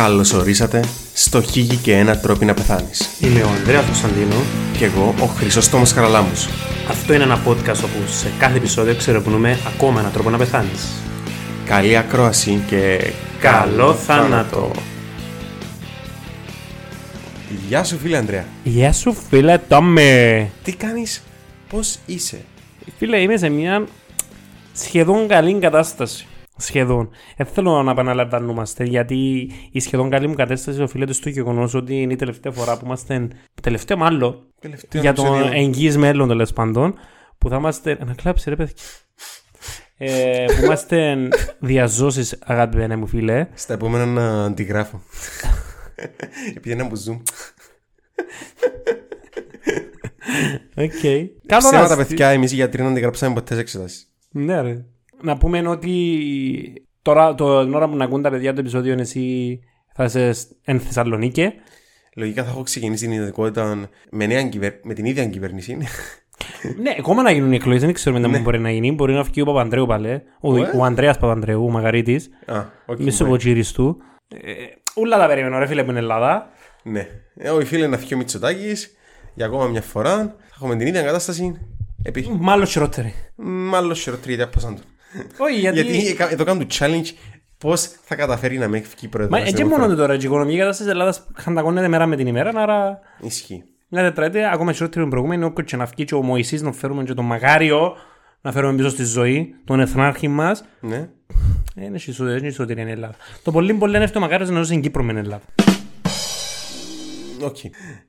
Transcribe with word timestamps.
Καλώς 0.00 0.32
ορίσατε 0.32 0.84
στο 1.14 1.42
Χίγη 1.42 1.76
και 1.76 1.96
ένα 1.96 2.18
τρόπο 2.18 2.44
να 2.44 2.54
πεθάνεις. 2.54 3.10
Είμαι 3.20 3.42
ο 3.42 3.48
Ανδρέας 3.48 3.84
Κωνσταντίνο. 3.84 4.34
Και 4.78 4.84
εγώ 4.84 5.14
ο 5.20 5.24
Χρυσόστομος 5.24 5.92
Χαραλάμους. 5.92 6.48
Αυτό 6.88 7.14
είναι 7.14 7.22
ένα 7.22 7.42
podcast 7.46 7.84
όπου 7.84 8.06
σε 8.06 8.32
κάθε 8.38 8.56
επεισόδιο 8.56 8.94
ξερευνούμε 8.94 9.58
ακόμα 9.74 10.00
έναν 10.00 10.12
τρόπο 10.12 10.30
να 10.30 10.38
πεθάνεις. 10.38 10.86
Καλή 11.64 11.96
ακρόαση 11.96 12.62
και 12.66 13.12
Καλό 13.40 13.94
θάνατο. 13.94 14.70
Γεια 17.68 17.84
σου 17.84 17.98
φίλε 17.98 18.16
Ανδρέα. 18.16 18.44
Γεια 18.64 18.92
σου 18.92 19.16
φίλε 19.28 19.58
Τόμι. 19.58 20.50
Τι 20.62 20.74
κάνεις, 20.74 21.22
πώς 21.68 21.98
είσαι; 22.06 22.40
Φίλε 22.98 23.20
είμαι 23.20 23.36
σε 23.36 23.48
μια 23.48 23.86
σχεδόν 24.72 25.28
καλή 25.28 25.58
κατάσταση. 25.58 26.26
Σχεδόν. 26.60 27.10
Δεν 27.36 27.46
θέλω 27.46 27.82
να 27.82 27.90
επαναλαμβανόμαστε 27.90 28.84
γιατί 28.84 29.50
η 29.72 29.80
σχεδόν 29.80 30.10
καλή 30.10 30.26
μου 30.26 30.34
κατάσταση 30.34 30.82
οφείλεται 30.82 31.12
στο 31.12 31.28
γεγονός 31.28 31.74
ότι 31.74 32.00
είναι 32.00 32.12
η 32.12 32.16
τελευταία 32.16 32.52
φορά 32.52 32.76
που 32.76 32.84
είμαστε. 32.84 33.28
Τελευταίο 33.62 33.96
μάλλον. 33.96 34.46
Τελευταίο 34.60 35.00
για 35.00 35.12
το 35.12 35.24
επεισόδιο. 35.24 35.52
εγγύς 35.52 35.94
μέλλον 35.98 36.28
τέλος 36.28 36.52
πάντων. 36.52 36.94
Που 37.38 37.48
θα 37.48 37.56
είμαστε. 37.56 37.98
Να 38.06 38.14
κλάψει, 38.14 38.50
ρε 38.50 38.56
παιδί. 38.56 38.72
Ε, 39.96 40.44
που 40.56 40.64
είμαστε 40.64 41.28
διά 41.58 41.85
ζώσης, 41.85 42.38
αγαπημένα 42.40 42.96
μου 42.96 43.06
φίλε. 43.06 43.46
Στα 43.54 43.74
επόμενα 43.74 44.06
να 44.06 44.44
αντιγράφω. 44.44 45.02
Επειδή 46.56 46.72
είναι 46.72 46.82
από 46.82 46.94
Zoom. 47.06 47.22
OK. 50.76 51.28
Ψέματα 51.58 51.96
παιδιά, 51.96 52.28
εμείς 52.28 52.52
οι 52.52 52.54
γιατροί 52.54 52.82
δεν 52.82 52.90
αντιγράψαμε 52.90 53.34
ποτέ 53.34 53.54
σε 53.54 53.60
εξετάσεις. 53.60 54.12
Ναι, 54.30 54.60
ρε. 54.60 54.84
Να 55.22 55.36
πούμε 55.36 55.68
ότι 55.68 56.02
τώρα 57.02 57.34
το, 57.34 57.64
την 57.64 57.74
ώρα 57.74 57.88
που 57.88 57.96
να 57.96 58.04
ακούν 58.04 58.22
τα 58.22 58.30
παιδιά 58.30 58.52
το 58.52 58.60
επεισόδιο 58.60 58.94
εσύ 58.98 59.58
θα 59.94 60.04
είσαι 60.04 60.34
εν 60.64 60.80
Θεσσαλονίκη. 60.80 61.52
Λογικά 62.16 62.44
θα 62.44 62.50
έχω 62.50 62.62
ξεκινήσει 62.62 63.08
την 63.08 63.12
ειδικότητα 63.20 63.88
με, 64.10 64.26
νέα 64.26 64.42
κυβέρ- 64.42 64.84
με 64.84 64.94
την 64.94 65.04
ίδια 65.04 65.26
κυβέρνηση. 65.26 65.76
ναι, 66.82 66.94
ακόμα 66.98 67.22
να 67.22 67.30
γίνουν 67.30 67.52
οι 67.52 67.56
εκλογές, 67.56 67.80
δεν 67.82 67.92
ξέρουμε 67.92 68.28
τι 68.32 68.38
μπορεί 68.38 68.58
να 68.58 68.70
γίνει. 68.70 68.92
Μπορεί 68.92 69.12
να 69.12 69.22
βγει 69.22 69.40
ο 69.40 69.44
Παπαντρέου 69.44 69.86
πάλε. 69.86 70.22
Ο, 70.40 70.56
Ε. 70.56 70.70
ο 70.76 70.84
Ανδρέας 70.84 71.18
Παπαντρέου, 71.18 71.64
ο 71.64 71.70
μακαρίτης. 71.70 72.30
Α, 72.46 72.64
οκ. 72.86 72.98
Μισό 72.98 73.24
ο 73.24 73.36
τζύρης 73.36 73.72
του. 73.72 73.96
Ε, 74.28 74.52
Ούλα 74.96 75.18
τα 75.18 75.26
περιμένω, 75.26 75.58
ρε 75.58 75.66
φίλε 75.66 75.84
που 75.84 75.90
είναι 75.90 75.98
Ελλάδα. 75.98 76.50
Ναι. 76.82 77.06
Ε, 77.36 77.50
ο 77.50 77.60
φίλε 77.60 77.86
να 77.86 77.96
φύγει 77.96 78.14
ο 78.14 78.16
Μητσοτάκης 78.16 78.96
για 79.34 79.46
ακόμα 79.46 79.66
μια 79.66 79.82
φορά. 79.82 80.16
Θα 80.16 80.54
έχουμε 80.54 80.76
την 80.76 80.86
ίδια 80.86 81.02
κατάσταση. 81.02 81.58
Επί... 82.02 82.36
Μάλλον 82.38 82.66
χειρότερη. 82.66 83.14
Μάλλον 83.36 83.94
χειρότερη 83.94 84.34
γιατί 84.34 84.42
απόσαν 84.50 84.74
τον. 84.74 84.84
Όχι, 85.38 85.58
γιατί. 85.58 85.80
Γιατί 85.82 86.08
εκα- 86.08 86.32
εδώ 86.32 86.44
κάνουν 86.44 86.66
το 86.68 86.76
challenge 86.78 87.06
πώς 87.58 87.80
θα 88.04 88.14
καταφέρει 88.14 88.58
να 88.58 88.68
με 88.68 88.78
βγει 88.96 89.08
πρόεδρος. 89.08 89.40
Μα 89.40 89.46
και 89.50 89.64
μόνο 89.64 89.94
τώρα, 89.94 90.14
η 90.14 90.18
οικονομική 90.22 90.56
κατάσταση 90.58 90.82
της 90.82 90.92
Ελλάδας 90.92 91.26
χανταγώνεται 91.36 91.88
μέρα 91.88 92.06
με 92.06 92.16
την 92.16 92.26
ημέρα, 92.26 92.50
άρα 92.54 92.98
Ισχύει. 93.20 93.62
μια 93.88 94.02
τετραετία 94.02 94.50
ακόμα 94.50 94.72
χειρότερη 94.72 95.00
από 95.00 95.10
την 95.10 95.18
προηγούμενη. 95.20 95.44
Όποιο 95.44 95.64
και 95.64 95.76
να 95.76 95.84
βγει 95.84 96.04
και 96.04 96.14
ο 96.14 96.22
Μωυσής 96.22 96.62
να 96.62 96.72
φέρουμε 96.72 97.02
και 97.04 97.14
τον 97.14 97.24
Μαγάριο 97.24 97.96
να 98.40 98.52
φέρουμε 98.52 98.76
πίσω 98.76 98.88
στη 98.88 99.04
ζωή, 99.04 99.54
τον 99.64 99.80
εθνάρχη 99.80 100.28
μας. 100.28 100.64
Ναι. 100.80 101.08
Ε, 101.76 101.84
Είναι 101.84 101.96
ισο- 102.06 102.36
είναι 102.38 102.46
ισοτήρια 102.46 102.86
η 102.88 102.90
Ελλάδα. 102.90 103.14
Το 103.42 103.50
πολύ 103.50 103.74
πολύ 103.74 103.94
είναι 103.94 104.04
αυτό 104.04 104.18
ο 104.18 104.22
Μαγάριος 104.22 104.48
να 104.50 104.56
ζήσει 104.56 104.68
στην 104.68 104.80
Κύπρο 104.82 105.02
με 105.02 105.12
την 105.12 105.20
Ελλάδα. 105.22 105.42
Οκ. 107.44 107.56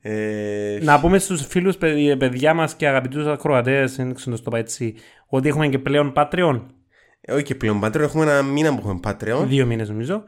Ε, 0.00 0.78
Να 0.82 1.00
πούμε 1.00 1.18
στους 1.18 1.46
φίλους 1.46 1.76
παιδι- 1.76 2.16
παιδιά 2.16 2.54
μας 2.54 2.74
και 2.74 2.88
αγαπητούς 2.88 3.26
ακροατές, 3.26 3.96
δεν 3.96 4.14
ξέρω 4.14 4.36
να 4.36 4.42
το 4.42 4.50
πω 4.50 4.56
έτσι, 4.56 4.94
ότι 5.26 5.48
έχουμε 5.48 5.68
και 5.68 5.78
πλέον 5.78 6.12
Patreon, 6.16 6.60
ε, 6.60 6.81
Όχι 7.28 7.42
και 7.42 7.54
πλέον 7.54 7.80
Patreon. 7.84 8.00
Έχουμε 8.00 8.24
ένα 8.24 8.42
μήνα 8.42 8.70
που 8.74 8.78
έχουμε 8.78 9.00
Patreon. 9.04 9.44
δύο 9.46 9.66
μήνες 9.66 9.88
νομίζω. 9.88 10.24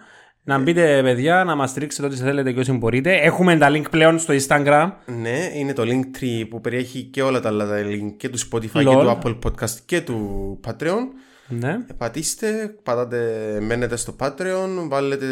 Να 0.46 0.58
μπείτε 0.58 1.00
παιδιά, 1.02 1.44
να 1.44 1.54
μας 1.54 1.70
στηρίξετε 1.70 2.06
ό,τι 2.06 2.16
θέλετε 2.16 2.52
και 2.52 2.60
όσοι 2.60 2.72
μπορείτε. 2.72 3.14
Έχουμε 3.14 3.56
τα 3.56 3.68
link 3.70 3.84
πλέον 3.90 4.18
στο 4.18 4.34
Instagram. 4.34 4.90
Ναι, 5.06 5.38
είναι 5.54 5.72
το 5.72 5.82
Linktree 5.82 6.46
που 6.48 6.60
περιέχει 6.60 7.02
και 7.02 7.22
όλα 7.22 7.40
τα 7.40 7.48
άλλα 7.48 7.66
τα 7.66 7.76
link 7.82 8.14
και 8.16 8.28
του 8.28 8.38
Spotify 8.38 8.68
και 8.70 8.84
Lol. 8.86 9.00
του 9.00 9.18
Apple 9.22 9.38
Podcast 9.46 9.76
και 9.86 10.00
του 10.00 10.60
Patreon. 10.66 11.00
Ναι. 11.48 11.68
Ε, 11.70 11.92
Πατήστε, 11.98 12.74
πατάτε, 12.82 13.58
μένετε 13.60 13.96
στο 13.96 14.16
Patreon, 14.20 14.88
βάλετε 14.88 15.26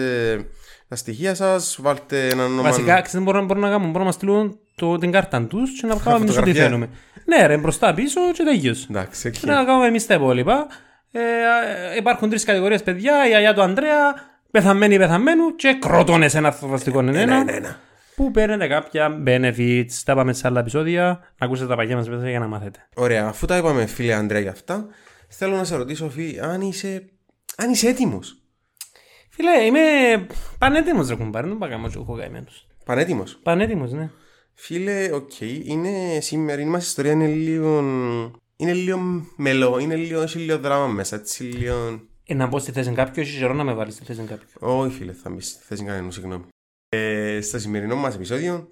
τα 0.89 0.97
στοιχεία 0.97 1.35
σας, 1.35 1.79
βάλτε 1.83 2.29
ένα 2.29 2.45
όνομα. 2.45 2.63
Βασικά, 2.63 3.01
ξέρετε, 3.01 3.19
μπορούν, 3.31 3.47
μπορούν 3.47 3.63
να 3.63 3.69
κάνουν, 3.69 3.87
μπορούν 3.87 3.99
να 3.99 4.05
μας 4.05 4.15
στείλουν 4.15 4.59
το, 4.75 4.99
την 4.99 5.11
κάρτα 5.13 5.43
τους 5.47 5.81
και 5.81 5.87
να 5.87 5.95
κάνουμε 5.95 6.15
εμείς 6.25 6.37
ό,τι 6.37 6.39
Φωτογραφία. 6.39 6.63
θέλουμε. 6.65 6.89
Ναι 7.25 7.47
ρε, 7.47 7.57
μπροστά 7.59 7.95
πίσω 7.95 8.21
και 8.33 8.43
τέλειος. 8.43 8.87
Εντάξει, 8.91 9.29
οκ. 9.29 9.33
Και 9.35 9.47
να 9.47 9.65
κάνουμε 9.65 9.87
εμείς 9.87 10.07
τα 10.07 10.15
υπόλοιπα. 10.15 10.67
Ε, 11.13 11.21
ε, 11.21 11.97
υπάρχουν 11.97 12.29
τρεις 12.29 12.45
κατηγορίες 12.45 12.83
παιδιά, 12.83 13.29
η 13.29 13.35
αγιά 13.35 13.55
του 13.55 13.63
Ανδρέα, 13.63 14.15
πεθαμένοι 14.51 14.99
πεθαμένου 14.99 15.55
και 15.55 15.77
κρότονες 15.81 16.35
ένα 16.35 16.53
φοβαστικό 16.53 16.99
Ένα, 16.99 17.11
ενένα. 17.11 17.35
ένα, 17.41 17.53
ένα. 17.53 17.81
που 18.17 18.31
παίρνετε 18.31 18.67
κάποια 18.67 19.23
benefits. 19.27 19.93
Τα 20.05 20.15
πάμε 20.15 20.33
σε 20.33 20.47
άλλα 20.47 20.61
επεισόδια. 20.61 21.05
Να 21.39 21.47
ακούσετε 21.47 21.69
τα 21.69 21.77
παγιά 21.77 21.97
μας 21.97 22.09
παιδιά 22.09 22.31
για 22.31 22.39
να 22.39 22.47
μάθετε. 22.47 22.89
Ωραία, 22.95 23.27
αφού 23.27 23.47
τα 23.47 23.57
είπαμε 23.57 23.87
φίλε 23.87 24.13
Αντρέα 24.15 24.41
για 24.41 24.51
αυτά, 24.51 24.87
θέλω 25.29 25.57
να 25.57 25.65
σε 25.65 25.77
ρωτήσω 25.77 26.11
Φι, 26.11 26.39
αν 26.43 26.61
είσαι, 26.61 27.05
αν 27.57 27.71
είσαι 27.71 27.89
έτοιμος. 27.89 28.37
Φίλε, 29.31 29.63
είμαι 29.65 29.81
πανέτοιμος 30.59 31.09
ρε 31.09 31.15
κουμπάρε, 31.15 31.47
δεν 31.47 31.59
πάω 31.59 31.69
να 31.69 31.75
κάνω 31.75 31.91
έχω 31.95 32.17
καημένος. 32.17 32.67
Πανέτοιμος. 32.85 33.39
Πανέτοιμος, 33.43 33.93
ναι. 33.93 34.11
Φίλε, 34.55 35.09
οκ, 35.13 35.41
είναι 35.41 36.21
σήμερα, 36.21 36.67
μας 36.67 36.87
ιστορία 36.87 37.13
είναι 37.13 37.27
λίγο, 37.27 37.83
είναι 38.63 38.73
λίγο 38.73 38.99
μελό, 39.37 39.79
είναι 39.79 39.97
λίγο, 39.97 40.21
έχει 40.21 40.39
λίγο 40.39 40.59
δράμα 40.59 40.87
μέσα, 40.87 41.17
έτσι 41.17 41.43
λίγο... 41.43 42.01
Ε, 42.27 42.35
να 42.35 42.49
πω 42.49 42.59
στη 42.59 42.73
θέση 42.73 42.93
κάποιου, 42.93 43.23
έχει 43.23 43.39
καιρό 43.39 43.55
να 43.55 43.65
με 43.65 43.75
βάλεις 43.75 43.95
στη 43.95 44.05
θέση 44.05 44.23
κάποιου. 44.23 44.49
Όχι 44.59 44.95
φίλε, 44.97 45.13
θα 45.13 45.31
μπεις 45.31 45.49
στη 45.49 45.65
θέση 45.65 45.85
κανένας, 45.85 46.15
συγγνώμη. 46.15 46.45
Ε, 46.89 47.41
στο 47.41 47.59
σημερινό 47.59 47.97
μας 47.97 48.15
επεισόδιο 48.15 48.69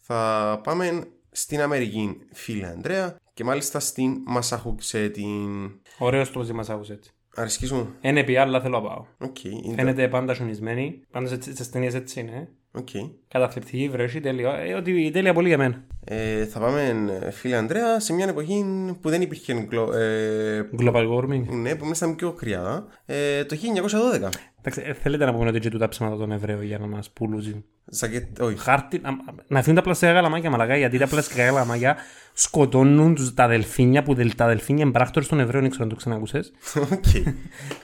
θα 0.00 0.60
πάμε 0.62 1.04
στην 1.30 1.60
Αμερική, 1.60 2.18
φίλε 2.32 2.66
Ανδρέα, 2.66 3.16
και 3.34 3.44
μάλιστα 3.44 3.80
στην 3.80 4.22
Μασαχουξέτη. 4.26 5.26
Ωραίος 5.98 6.30
το 6.30 6.46
μας 6.54 6.70
άκουσε 6.70 6.92
έτσι. 6.92 7.10
Αρέσκεις 7.34 7.68
σου. 7.68 7.94
Είναι 8.00 8.24
πια, 8.24 8.42
αλλά 8.42 8.60
θέλω 8.60 8.80
να 8.80 8.88
πάω. 8.88 9.04
Οκ, 9.18 9.44
είναι- 9.44 9.74
Φαίνεται 9.74 10.08
πάντα 10.08 10.34
σουνισμένη. 10.34 11.02
Πάντα 11.10 11.28
σε- 11.28 11.40
στις 11.40 11.70
ταινίες 11.70 11.94
έτσι 11.94 12.20
είναι. 12.20 12.48
Οκ. 12.76 12.88
Καταθλιπτική, 13.28 13.88
βρέση, 13.88 14.20
τέλεια. 14.20 14.58
Ε, 14.58 14.74
ότι 14.74 15.10
τέλεια 15.10 15.32
πολύ 15.34 15.48
για 15.48 15.58
μένα. 15.58 15.84
Ε, 16.04 16.44
θα 16.44 16.60
πάμε, 16.60 17.08
φίλε 17.32 17.56
Ανδρέα, 17.56 18.00
σε 18.00 18.12
μια 18.12 18.28
εποχή 18.28 18.64
που 19.00 19.10
δεν 19.10 19.22
υπήρχε 19.22 19.54
γκλο, 19.54 19.92
ε, 19.92 20.68
Global 20.80 21.08
warming. 21.14 21.46
ναι, 21.46 21.74
που 21.74 21.84
ήμασταν 21.84 22.16
πιο 22.16 22.32
κρυάδα, 22.32 22.86
ε, 23.06 23.44
το 23.44 23.56
1912. 23.56 24.28
Εντάξει, 24.58 24.82
ε, 24.84 24.92
θέλετε 24.92 25.24
να 25.24 25.34
πούμε 25.34 25.48
ότι 25.48 25.60
και 25.60 25.68
τούτα 25.68 25.88
ψέματα 25.88 26.16
των 26.16 26.32
Εβραίων 26.32 26.62
για 26.62 26.78
να 26.78 26.86
μας 26.86 27.10
πουλούζουν. 27.10 27.64
Ζακέτ, 27.88 28.40
όχι. 28.40 28.58
χάρτη, 28.58 28.98
να, 29.02 29.10
να 29.46 29.58
αφήνουν 29.58 29.76
τα 29.76 29.82
πλαστικά 29.82 30.12
γαλαμάκια 30.12 30.50
μαλακά, 30.50 30.76
γιατί 30.76 30.98
τα 30.98 31.06
πλαστικά 31.06 31.44
γαλαμάκια 31.44 31.96
σκοτώνουν 32.32 33.14
τους, 33.14 33.34
τα 33.34 33.46
δελφίνια 33.48 34.02
που 34.02 34.14
δελ- 34.14 34.34
τα 34.36 34.46
δελφίνια 34.46 34.82
είναι 34.82 34.92
πράκτορες 34.92 35.28
των 35.28 35.40
Εβραίων, 35.40 35.60
δεν 35.62 35.70
ξέρω 35.70 35.84
αν 35.84 35.90
το 35.90 35.96
ξανακούσες. 35.96 36.52
Οκ. 36.92 37.04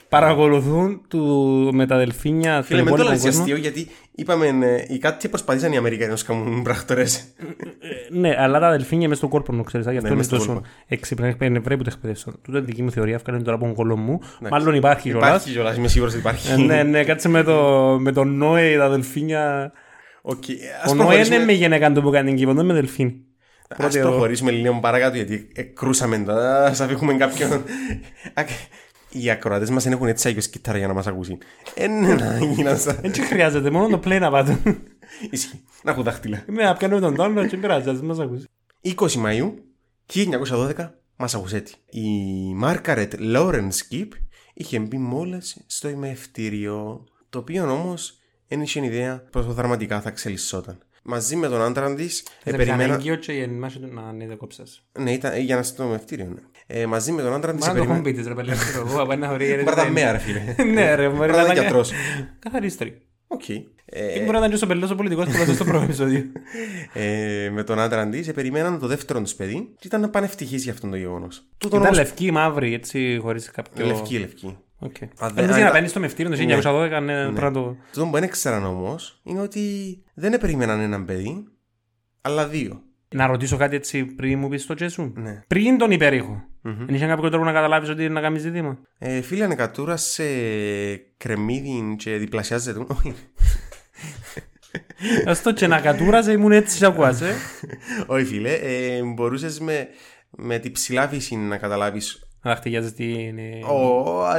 Παρακολουθούν 0.09 1.01
του, 1.07 1.19
με 1.73 1.85
τα 1.85 1.97
δελφίνια 1.97 2.51
στον 2.53 2.63
Φίλε, 2.63 2.81
με 2.83 2.89
το 2.89 2.95
υπόλοιπο 2.95 3.13
λες 3.13 3.21
κόσμο. 3.23 3.39
αστείο 3.41 3.55
γιατί 3.57 3.87
είπαμε 4.15 4.47
ε, 4.47 4.85
οι 4.93 4.97
κάτι 4.97 5.27
προσπαθήσαν 5.27 5.71
οι 5.71 5.77
Αμερικανοί 5.77 6.09
να 6.11 6.15
σκάμουν 6.17 6.61
πράκτορες. 6.61 7.15
Ε, 7.17 8.17
Ναι, 8.19 8.35
αλλά 8.37 8.59
τα 8.59 8.69
δελφίνια 8.69 9.07
μέσα 9.07 9.17
στον 9.19 9.29
κόρπο 9.29 9.53
μου, 9.53 9.63
ξέρεις, 9.63 9.85
γι' 9.85 9.91
αυτό 9.97 10.01
Ναι, 10.01 10.07
είναι 10.13 10.17
μες 10.17 10.25
στον 10.25 10.37
τόσο 10.37 10.51
κόρπο. 10.53 10.67
έξυπνα. 10.87 11.35
Είναι 11.41 11.57
Εβραίοι 11.57 11.77
που 11.77 11.83
τα 11.83 11.91
εκπαιδεύσαν. 11.93 12.39
Τούτο 12.41 12.57
είναι 12.57 12.65
δική 12.67 12.83
μου 12.83 12.91
θεωρία, 12.91 13.15
έφυγαν 13.15 13.43
τώρα 13.43 13.55
από 13.55 13.65
τον 13.65 13.73
κόλλο 13.73 13.97
μου. 13.97 14.19
Μάλλον 14.51 14.75
υπάρχει 14.75 15.09
κιόλας. 15.09 15.27
Υπάρχει 15.29 15.51
κιόλας, 15.51 15.77
είμαι 15.77 15.87
σίγουρος 15.87 16.13
ότι 16.13 16.21
υπάρχει. 16.21 16.51
Ε, 16.51 16.55
Ναι, 16.57 16.83
ναι, 16.83 17.03
κάτσε 17.03 17.29
με, 17.29 17.43
το, 17.43 17.97
με 17.99 18.11
τον 18.11 18.37
Νόε, 18.37 18.77
τα 18.77 18.89
δελφίνια. 18.89 19.71
Οκ, 20.25 20.43
ας 20.83 20.91
Ο 20.91 20.95
Νόε 20.95 21.03
είναι 21.03 21.03
προχωρήσουμε- 21.05 21.45
με 21.45 21.51
γυναίκα 21.51 21.91
του 21.91 22.01
που 22.01 22.09
κάνει 22.11 22.27
την 22.27 22.37
κήπο, 22.37 22.53
δεν 22.53 22.65
με 22.65 22.73
δελφίνι. 22.73 23.25
Ας 23.69 23.77
Πρώτη 23.77 23.97
εγώ. 23.97 24.09
προχωρήσουμε 24.09 24.51
λίγο 24.51 24.79
παρακάτω 24.79 25.15
γιατί 25.15 25.47
εκρούσαμε 25.55 26.17
τα. 26.19 26.65
Ας 26.65 26.79
αφήσουμε 26.79 27.13
κάποιον. 27.13 27.63
Ακ- 28.33 28.49
Οι 29.09 29.29
ακροατές 29.29 29.69
μας 29.69 29.83
δεν 29.83 29.91
έχουν 29.93 30.07
έτσι 30.07 30.27
άγιος 30.27 30.47
κιθάρα 30.47 30.77
για 30.77 30.87
να 30.87 30.93
μας 30.93 31.07
ακούσει. 31.07 31.37
Ε, 31.75 31.87
ναι, 31.87 32.13
να 32.15 32.37
γίναν 32.37 32.77
στα... 32.77 32.99
Έτσι 33.01 33.21
χρειάζεται, 33.21 33.69
μόνο 33.69 33.87
το 33.87 33.99
play 34.09 34.19
να 34.19 34.29
πάτε. 34.31 34.59
Ισχύει. 35.29 35.63
Να 35.83 35.91
έχω 35.91 36.01
δάχτυλα. 36.03 36.43
Ναι, 36.47 36.63
να 36.63 36.73
πιάνουμε 36.77 36.99
τον 37.01 37.15
τόνο 37.15 37.45
και 37.47 37.57
πειράζει, 37.57 37.89
ας 37.89 38.01
μας 38.01 38.19
ακούσει. 38.19 38.45
20 38.81 38.93
Μαΐου 39.25 39.51
1912 40.13 40.89
Μασαχουσέτη. 41.15 41.73
Η 41.89 42.07
Μάρκαρετ 42.55 43.13
Λόρεν 43.19 43.71
Σκιπ 43.71 44.11
είχε 44.53 44.79
μπει 44.79 44.97
μόλις 44.97 45.63
στο 45.67 45.89
ημευτήριο, 45.89 47.03
το 47.29 47.39
οποίο 47.39 47.71
όμως 47.71 48.17
δεν 48.47 48.61
είχε 48.61 48.85
ιδέα 48.85 49.23
πόσο 49.31 49.51
δραματικά 49.53 50.01
θα 50.01 50.09
εξελισσόταν. 50.09 50.77
Μαζί 51.05 51.35
με 51.35 51.47
τον 51.47 51.61
άντρα 51.61 51.95
της, 51.95 52.25
Δεν 52.43 52.55
περιμένα. 52.55 52.93
έγκυο 52.93 53.15
και 53.15 53.31
η 53.31 53.41
ενημάση 53.41 53.79
του 53.79 53.87
να 53.93 54.11
είναι 54.13 54.27
δεκόψας. 54.27 54.83
Ναι, 54.99 55.11
ήταν 55.11 55.39
για 55.39 55.55
να 55.55 55.63
στο 55.63 55.83
ημευτήριο. 55.83 56.25
Ναι. 56.25 56.41
Ε, 56.67 56.85
μαζί 56.85 57.11
με 57.11 57.21
τον 57.21 57.33
άντρα 57.33 57.53
της, 57.53 57.67
Μα 57.67 57.73
να 57.73 57.85
το 57.85 57.91
έχουν 57.91 58.01
πείτε, 58.03 58.23
ρε 58.27 58.33
παιδιά, 58.33 58.53
ξέρω 58.55 58.87
εγώ, 58.87 59.01
απ' 59.01 59.11
ένα 59.11 59.31
βρει 59.33 59.61
Μπραδαμέα, 59.63 60.11
ρε 60.11 60.17
φίλε. 60.17 60.55
Ναι 60.73 60.95
ρε, 60.95 61.09
μπορεί 61.09 61.17
Πρώτα 61.31 61.37
να 61.37 61.43
ήταν 61.51 61.63
γιατρός. 61.63 61.91
καθαρίστρη. 62.39 63.01
Οκ. 63.27 63.47
Ή 63.49 63.67
Ε, 63.85 64.19
μπορεί 64.19 64.31
να 64.31 64.37
ήταν 64.37 64.49
και 64.49 64.55
ο 64.55 64.57
Σοπελός 64.57 64.91
ο 64.91 64.95
πολιτικός 64.95 65.25
που 65.25 65.31
ήταν 65.41 65.55
στο 65.55 65.63
πρώτο 65.63 65.83
επεισόδιο. 65.83 66.23
ε, 66.93 67.49
με 67.51 67.63
τον 67.63 67.79
άντρα 67.79 68.09
της, 68.09 68.31
περίμεναν 68.31 68.79
το 68.79 68.87
δεύτερο 68.87 69.21
του 69.21 69.35
παιδί 69.35 69.73
και 69.79 69.87
ήταν 69.87 70.09
πανευτυχής 70.09 70.63
για 70.63 70.71
αυτό 70.71 70.87
το 70.89 70.95
γεγονός. 70.95 71.43
Ήταν 71.65 71.93
λευκή, 71.93 72.31
μαύρη, 72.31 72.73
έτσι, 72.73 73.19
χωρίς 73.21 73.51
κάποιο... 73.51 73.85
Λευκή, 73.85 74.19
λευκή. 74.19 74.57
Οκ. 74.85 74.95
Αν 75.01 75.09
Αν 75.17 75.33
δεν- 75.33 75.35
δεν 75.35 75.43
αν 75.45 75.49
να 75.51 75.57
ήταν- 75.59 75.71
παίρνεις 75.71 75.93
το 75.93 75.99
μευτήριο 75.99 76.31
το 76.31 76.37
1912, 76.37 76.99
ναι, 77.03 77.23
πρέπει 77.23 77.41
να 77.41 77.51
το... 77.51 77.77
Το 77.93 78.05
που 78.05 78.11
δεν 78.11 78.23
ήξεραν 78.23 78.65
όμως 78.65 79.19
είναι 79.23 79.41
ότι 79.41 79.61
δεν 80.13 80.39
περίμεναν 80.39 80.79
έναν 80.79 81.05
παιδί, 81.05 81.43
αλλά 82.21 82.47
δύο. 82.47 82.81
Να 83.15 83.25
ρωτήσω 83.27 83.57
κάτι 83.57 83.75
έτσι 83.75 84.05
πριν 84.05 84.39
μου 84.39 84.47
πεις 84.49 84.65
το 84.65 84.73
Τζέσου. 84.73 85.11
Ναι. 85.15 85.43
Πριν 85.47 85.77
τον 85.77 85.91
υπέρηχο. 85.91 86.43
Μμμ. 86.61 86.85
Δεν 86.85 86.95
είχε 86.95 87.05
κάποιο 87.07 87.29
τρόπο 87.29 87.45
να 87.45 87.51
καταλάβεις 87.51 87.89
ότι 87.89 88.03
είναι 88.03 88.13
να 88.13 88.21
κάνεις 88.21 88.41
ζήτημα. 88.41 88.77
Ε, 88.97 89.21
φίλε, 89.21 89.43
ανεκατούρασε 89.43 90.25
κρεμμύδι 91.17 91.95
και 91.97 92.15
διπλασιάζεται. 92.17 92.85
Όχι. 92.93 93.13
Ας 95.25 95.41
το 95.41 95.53
και 95.53 95.67
να 95.67 95.79
κατούραζε 95.79 96.31
ήμουν 96.31 96.51
έτσι 96.51 96.77
και 96.77 96.85
ακούας, 96.85 97.21
ε. 97.21 97.33
Όχι, 98.07 98.25
φίλε, 98.25 98.53
ε, 98.53 99.01
μπορούσες 99.03 99.59
με, 99.59 99.87
με 100.29 100.59
τη 100.59 100.71
ψηλά 100.71 101.07
φύση 101.07 101.35
να 101.35 101.57
καταλάβεις. 101.57 102.27
Να 102.43 102.51
δαχτυλιάζεις 102.51 102.93
τι 102.93 103.13
είναι... 103.13 103.59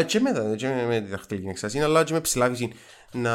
Και 0.06 0.20
με, 0.20 0.54
και 0.56 0.66
με, 0.68 0.84
με 0.88 1.00
τη 1.00 1.10
δαχτυλική 1.10 1.48
εξασύνη, 1.48 1.84
αλλά 1.84 2.04
και 2.04 2.12
με 2.12 2.20
ψηλά 2.20 2.48
φύση 2.48 2.72
να. 3.12 3.30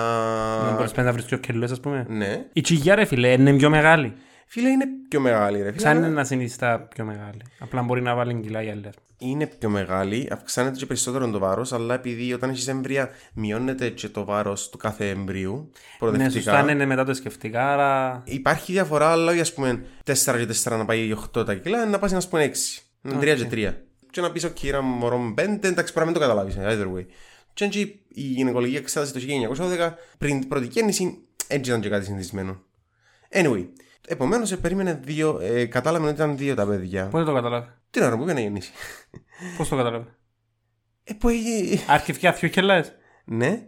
Να 0.63 0.71
μπορείς 0.75 0.93
να 0.93 1.11
βρεις 1.11 1.25
πιο 1.25 1.37
κελούς, 1.37 1.71
ας 1.71 1.79
πούμε. 1.79 2.05
Ναι. 2.09 2.45
Η 2.53 2.61
τσιγιά 2.61 2.95
ρε 2.95 3.05
φίλε 3.05 3.31
είναι 3.31 3.53
πιο 3.53 3.69
μεγάλη. 3.69 4.13
Φίλε, 4.47 4.69
είναι 4.69 4.85
πιο 5.09 5.19
μεγάλη, 5.19 5.61
ρε 5.61 5.71
φίλε. 5.71 5.79
Σαν 5.79 5.97
αλλά 5.97 6.07
να 6.07 6.23
συνιστά 6.23 6.79
πιο 6.79 7.05
μεγάλη. 7.05 7.41
Απλά 7.59 7.81
μπορεί 7.81 8.01
να 8.01 8.15
βάλει 8.15 8.39
κιλά 8.41 8.63
οι 8.63 8.69
άλλες. 8.69 8.93
Είναι 9.17 9.47
πιο 9.47 9.69
μεγάλη, 9.69 10.29
αυξάνεται 10.31 10.75
και 10.75 10.85
περισσότερο 10.85 11.29
το 11.29 11.39
βάρος, 11.39 11.73
αλλά 11.73 11.93
επειδή 11.93 12.33
όταν 12.33 12.49
έχεις 12.49 12.67
εμβρία 12.67 13.09
μειώνεται 13.33 13.89
και 13.89 14.09
το 14.09 14.25
βάρος 14.25 14.69
του 14.69 14.77
κάθε 14.77 15.09
εμβρίου 15.09 15.53
Ναι, 15.53 15.97
προοδευτικά. 15.99 16.31
σωστά 16.31 16.63
ναι, 16.63 16.73
ναι, 16.73 16.85
μετά 16.85 17.05
το 17.05 17.13
σκεφτικά, 17.13 17.73
άρα... 17.73 18.21
Υπάρχει 18.25 18.71
διαφορά, 18.71 19.11
αλλά 19.11 19.31
όχι, 19.31 19.39
ας 19.39 19.53
πούμε 19.53 19.83
4 20.05 20.13
και 20.13 20.47
4 20.63 20.77
να 20.77 20.85
πάει 20.85 21.15
8 21.37 21.45
τα 21.45 21.55
κιλά, 21.55 21.85
να 21.85 21.99
πάει 21.99 22.11
να 22.11 22.21
πούμε 22.29 22.51
6. 22.53 22.81
Να 23.01 23.19
3 23.19 23.21
και 23.21 23.47
3. 23.51 23.73
Και 24.11 24.21
να 24.21 24.31
πει, 24.31 24.41
OK, 24.43 24.67
ένα 24.67 24.81
μωρό 24.81 25.33
5, 25.37 25.39
εντάξει, 25.39 25.73
πρέπει 25.73 25.99
να 25.99 26.05
μην 26.05 26.13
το 26.13 26.19
καταλάβει. 26.19 26.53
Either 26.59 26.97
way. 26.97 27.05
Και 27.53 27.65
έτσι 27.65 27.79
η 28.07 28.21
γυναικολογική 28.21 28.77
εξέταση 28.77 29.13
το 29.13 29.19
1912, 29.79 29.91
πριν 30.17 30.39
την 30.39 30.49
πρώτη 30.49 30.65
γέννηση, 30.65 31.17
έτσι 31.47 31.69
ήταν 31.69 31.81
και 31.81 31.89
κάτι 31.89 32.05
συνηθισμένο. 32.05 32.61
Anyway, 33.31 33.67
επομένω 34.07 34.47
περίμενε 34.61 34.99
δύο, 35.03 35.39
ε, 35.41 35.65
κατάλαβε 35.65 36.05
ότι 36.05 36.13
ήταν 36.15 36.37
δύο 36.37 36.55
τα 36.55 36.65
παιδιά. 36.65 37.05
Πότε 37.07 37.23
το 37.23 37.33
καταλάβει. 37.33 37.67
Τι 37.89 38.03
ώρα 38.03 38.15
που 38.17 38.23
είπε 38.23 38.33
να 38.33 38.39
γεννήσει. 38.39 38.71
Πώς 39.57 39.69
το 39.69 39.75
καταλάβει. 39.75 40.05
Ε, 41.03 41.13
που, 41.13 41.29
ε, 41.29 41.33
Αρχιφιά 41.87 42.31
δύο 42.31 42.49
κελάες. 42.49 42.93
ναι, 43.25 43.65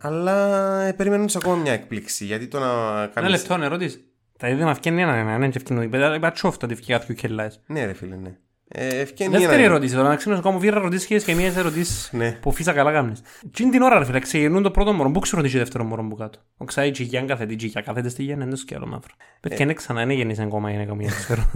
αλλά 0.00 0.80
ε, 0.82 0.92
περιμένουν 0.92 1.28
ακόμα 1.34 1.54
μια 1.56 1.72
έκπληξη. 1.72 2.24
Γιατί 2.24 2.46
το 2.48 2.58
να 2.58 2.66
Ένα 3.02 3.10
κάνει. 3.14 3.28
λεπτό 3.28 3.56
να 3.56 3.68
ρωτήσεις. 3.68 4.00
Τα 4.38 4.48
είδη 4.48 4.64
μα 4.64 4.74
φτιάχνει 4.74 5.02
ένα 5.02 5.14
ένα, 5.14 5.32
ένα 5.32 5.48
και 5.48 5.58
φτιάχνει. 5.58 5.84
Είπα 6.16 6.30
τσόφτα 6.32 6.66
ότι 6.66 6.74
φτιάχνει 6.74 7.06
δύο 7.06 7.14
κελάες. 7.14 7.60
Ναι, 7.66 7.84
ρε 7.84 7.92
φίλε, 7.92 8.16
ναι. 8.16 8.28
Ε, 8.28 8.38
ευκαινεί 8.74 9.30
Δεύτερη 9.30 9.54
ένα- 9.54 9.62
ερώτηση 9.72 9.94
τώρα, 9.94 10.08
να 10.08 10.16
ξέρω 10.16 10.36
να 10.36 10.42
κάνω 10.42 10.58
βίρα 10.58 10.76
ερωτήσεις 10.76 11.06
χίλιες 11.06 11.24
και 11.24 11.34
μίας 11.34 11.56
ερωτήσεις 11.56 12.08
Ναι. 12.12 12.32
που 12.32 12.52
φύσα 12.52 12.72
καλά 12.72 12.92
κάνεις. 12.92 13.20
Τι 13.52 13.62
είναι 13.62 13.72
την 13.72 13.82
ώρα 13.82 13.98
ρε 13.98 14.04
φίλε, 14.04 14.18
ξεκινούν 14.18 14.62
το 14.62 14.70
πρώτο 14.70 14.92
μωρό, 14.92 15.10
πού 15.10 15.20
ξέρω 15.20 15.42
τι 15.42 15.48
είναι 15.50 15.58
δεύτερο 15.58 15.84
μωρό 15.84 16.06
που 16.08 16.16
κάτω. 16.16 16.38
Ο 16.56 16.64
ξάι 16.64 16.88
η 16.88 16.90
τσιγιάν 16.90 17.26
κάθεται, 17.26 17.52
η 17.52 17.56
τσιγιά 17.56 17.80
κάθεται 17.80 18.08
στη 18.08 18.22
γέννη, 18.22 18.44
είναι 18.44 18.56
σκέλο 18.56 18.86
μαύρο. 18.86 19.14
Πέτει 19.40 19.56
και 19.56 19.62
είναι 19.62 19.74
ξανά, 19.74 20.02
είναι 20.02 20.14
γεννής 20.14 20.38
ακόμα 20.38 20.68
η 20.68 20.72
γυναίκα 20.72 20.94
μου, 20.94 21.00
για 21.00 21.10
να 21.10 21.16
ξέρω. 21.16 21.50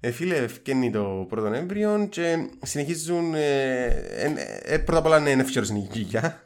Ε, 0.00 0.10
φίλε, 0.10 0.34
ευκαινεί 0.36 0.90
το 0.90 1.26
πρώτο 1.28 1.46
έμβριο 1.54 2.06
και 2.10 2.36
συνεχίζουν. 2.62 3.34
Ε, 3.34 3.84
ε, 3.84 4.32
ε, 4.74 4.78
πρώτα 4.78 4.98
απ' 4.98 5.06
όλα 5.06 5.18
είναι 5.30 5.42
εύκαιρο 5.42 5.64
στην 5.64 5.76
οικία. 5.76 6.42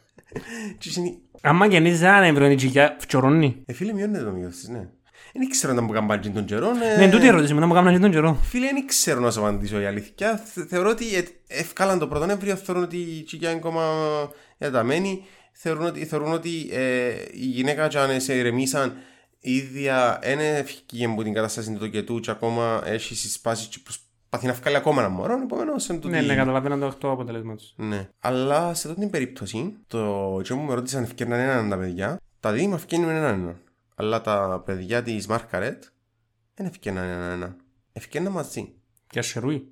και 0.78 0.88
συνε... 0.90 1.14
Άμα 1.40 1.66
γεννείς 1.66 2.00
ένα 2.02 2.24
έμβριο 2.24 2.50
η 2.50 2.54
τσιγιά, 2.54 2.96
φτιωρώνει. 2.98 3.62
ε, 3.66 3.72
φίλε, 3.72 3.92
μειώνεται 3.92 4.24
το 4.24 4.30
μήκο 4.30 4.48
της, 4.48 4.68
ναι. 4.68 4.88
Δεν 5.36 5.42
ήξερα 5.42 5.72
να 5.72 5.80
μου 5.82 5.92
κάνουν 5.92 6.08
πάλι 6.08 6.30
των 6.30 6.44
καιρών. 6.44 6.74
Ε, 6.82 6.96
Ναι, 6.98 7.10
τούτη 7.10 7.24
η 7.24 7.28
ερώτηση 7.28 7.54
μου, 7.54 7.60
να 7.60 7.66
μου 7.66 7.72
κάνουν 7.74 8.00
τον 8.00 8.10
καιρό. 8.10 8.38
Φίλε, 8.42 8.66
δεν 8.72 8.86
ξέρω 8.86 9.20
να 9.20 9.30
σου 9.30 9.40
απαντήσω 9.40 9.80
η 9.80 9.86
αλήθεια. 9.86 10.36
Θε- 10.36 10.68
Θεωρώ 10.68 10.90
ότι 10.90 11.04
ε, 11.16 11.22
ευκάλαν 11.46 11.98
το 11.98 12.06
πρώτο 12.08 12.30
έμβριο, 12.30 12.56
θεωρούν 12.56 12.82
ότι 12.84 12.96
η 12.96 13.22
τσικιά 13.22 13.48
είναι 13.50 13.58
ακόμα 13.58 13.82
διαταμένη. 14.58 15.24
Θεωρούν 15.52 15.86
ότι, 15.86 16.04
θεωρούν 16.04 16.32
ότι 16.32 16.68
ε, 16.72 17.08
η 17.32 17.46
γυναίκα, 17.46 17.84
αν 17.84 18.20
σε 18.20 18.34
ηρεμήσαν, 18.36 18.92
η 19.40 19.52
ίδια 19.56 20.18
δεν 20.22 20.38
έφυγε 20.38 21.06
από 21.06 21.22
την 21.22 21.32
κατάσταση 21.32 21.72
του 21.72 21.78
τοκετού 21.78 22.20
και 22.20 22.30
ακόμα 22.30 22.82
έχει 22.84 23.14
συσπάσει 23.14 23.68
και 23.68 23.78
προσπαθεί 23.84 24.46
να 24.46 24.52
βγάλει 24.52 24.76
ακόμα 24.76 25.00
ένα 25.02 25.10
μωρό. 25.10 25.40
Επομένως, 25.44 25.88
εν 25.88 26.00
τούτη- 26.00 26.14
Ναι, 26.14 26.20
ναι, 26.20 26.34
καταλαβαίνω 26.34 26.76
το 26.78 26.86
αυτό 26.86 27.10
αποτέλεσμα 27.10 27.54
τους. 27.56 27.72
ναι. 27.76 28.08
Αλλά 28.20 28.74
σε 28.74 28.88
αυτή 28.88 29.00
την 29.00 29.10
περίπτωση, 29.10 29.72
το 29.86 30.40
και 30.44 30.54
μου 30.54 30.62
με 30.62 30.74
ρώτησαν 30.74 30.98
αν 30.98 31.04
ευκαιρναν 31.04 31.38
έναν 31.40 31.68
τα 31.68 31.76
παιδιά, 31.78 32.20
τα 32.40 32.52
δύο 32.52 32.68
μου 32.68 32.74
ευκαιρναν 32.74 33.08
έναν 33.08 33.24
έναν. 33.40 33.56
Αλλά 33.94 34.20
τα 34.20 34.62
παιδιά 34.64 35.02
της 35.02 35.26
Μάρκαρετ 35.26 35.84
δεν 36.54 36.66
ευκαιρναν 36.66 37.04
έναν 37.08 37.30
έναν. 37.30 37.56
Ευκαιρναν 37.92 38.32
μαζί. 38.32 38.72
Και 39.06 39.18
ασχερούει. 39.18 39.68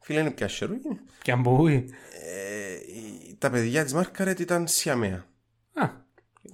Φίλε 0.00 0.20
είναι 0.20 0.30
πια 0.30 0.48
σερούι. 0.48 0.80
Και 1.22 1.32
αμπούει. 1.32 1.88
Ε, 2.24 2.74
η- 2.74 3.36
τα 3.38 3.50
παιδιά 3.50 3.84
της 3.84 3.92
Μάρκαρετ 3.92 4.40
ήταν 4.40 4.66
σιαμαία. 4.68 5.26
Α, 5.74 5.88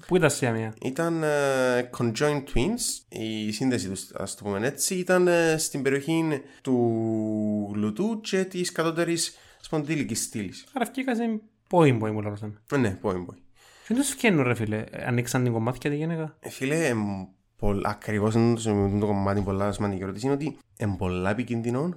πού 0.06 0.16
ήταν 0.16 0.30
σε 0.30 0.50
μία. 0.50 0.74
Ήταν 0.82 1.22
ε, 1.22 1.90
conjoined 1.98 2.44
twins. 2.54 2.80
Η 3.08 3.52
σύνδεση 3.52 3.88
τους, 3.88 4.10
ας 4.14 4.34
το 4.34 4.44
πούμε 4.44 4.66
έτσι, 4.66 4.94
ήταν 4.94 5.28
ε, 5.28 5.56
στην 5.58 5.82
περιοχή 5.82 6.42
του 6.62 7.70
γλουτού 7.74 8.20
και 8.20 8.44
της 8.44 8.72
κατώτερης 8.72 9.36
σπονδύλικης 9.60 10.22
στήλης. 10.22 10.66
Άρα 10.72 10.90
βγήκα 10.90 11.12
πόη 11.68 11.94
πόη 11.94 12.10
μου 12.10 12.20
λάβασαν. 12.20 12.60
Ε, 12.72 12.76
ναι, 12.76 12.90
πόη, 12.90 13.14
πόη. 13.24 13.36
Και 13.36 13.42
δεν 13.92 14.02
σου 14.02 14.12
φτιάχνουν 14.12 14.42
ρε 14.44 14.54
φίλε, 14.54 14.84
ανοίξαν 15.06 15.42
την 15.42 15.52
κομμάτια 15.52 15.90
τη 15.90 15.96
γυναίκα. 15.96 16.36
Ε, 16.40 16.48
Φίλε, 16.50 16.86
εμ, 16.86 17.24
πολλ- 17.56 17.86
ακριβώς 17.86 18.34
είναι 18.34 18.54
το, 18.60 18.74
με 18.74 18.98
το 19.00 19.06
κομμάτι 19.06 19.40
πολλά 19.40 19.72
σημαντική 19.72 20.02
ερώτηση 20.02 20.26
είναι 20.26 20.34
ότι 20.34 20.56
είναι 20.78 20.94
πολλά 20.98 21.30
επικίνδυνο 21.30 21.94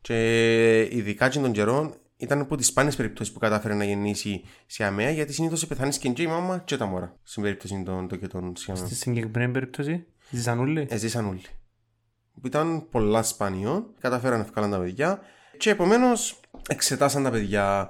και 0.00 0.80
ειδικά 0.80 1.28
και 1.28 1.38
των 1.38 1.52
καιρών 1.52 1.94
ήταν 2.16 2.40
από 2.40 2.56
τις 2.56 2.66
σπάνιες 2.66 2.96
περιπτώσεις 2.96 3.32
που 3.32 3.38
κατάφερε 3.38 3.74
να 3.74 3.84
γεννήσει 3.84 4.42
σιαμαία 4.66 5.10
γιατί 5.10 5.32
συνήθως 5.32 5.66
πεθάνεις 5.66 5.98
και 5.98 6.12
η 6.22 6.26
μάμα 6.26 6.58
και 6.58 6.76
τα 6.76 6.86
μωρά 6.86 7.16
στην 7.22 7.42
περίπτωση 7.42 7.82
των 7.84 8.08
τοκετών 8.08 8.56
σιαμαία. 8.56 8.84
Στη 8.86 8.94
συγκεκριμένη 8.94 9.52
περίπτωση, 9.52 10.06
ζήσαν 10.30 10.58
όλοι. 10.58 10.86
Εζήσαν 10.90 11.26
όλοι. 11.26 11.42
Που 12.40 12.46
ήταν 12.46 12.88
πολλά 12.90 13.22
σπάνιο, 13.22 13.92
καταφέραν 14.00 14.38
να 14.38 14.44
βγάλουν 14.44 14.70
τα 14.70 14.78
παιδιά 14.78 15.20
και 15.56 15.70
επομένως 15.70 16.40
εξετάσαν 16.68 17.22
τα 17.22 17.30
παιδιά. 17.30 17.88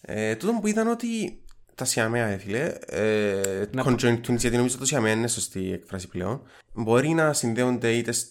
Ε, 0.00 0.36
τούτο 0.36 0.52
που 0.60 0.66
ήταν 0.66 0.88
ότι 0.88 1.40
τα 1.78 1.84
σιαμαία, 1.84 2.26
ε, 2.26 2.38
φίλε, 2.38 2.74
ε, 2.86 3.64
Να- 3.72 3.84
conjoined 3.84 4.20
twins, 4.26 4.36
γιατί 4.36 4.56
νομίζω 4.56 4.78
το 4.78 4.84
σιαμαία 4.86 5.12
είναι 5.12 5.28
σωστή 5.28 5.60
η 5.60 5.72
έκφραση 5.72 6.08
πλέον, 6.08 6.42
μπορεί 6.72 7.08
να 7.08 7.32
συνδέονται 7.32 7.92
είτε 7.92 8.12
σ- 8.12 8.26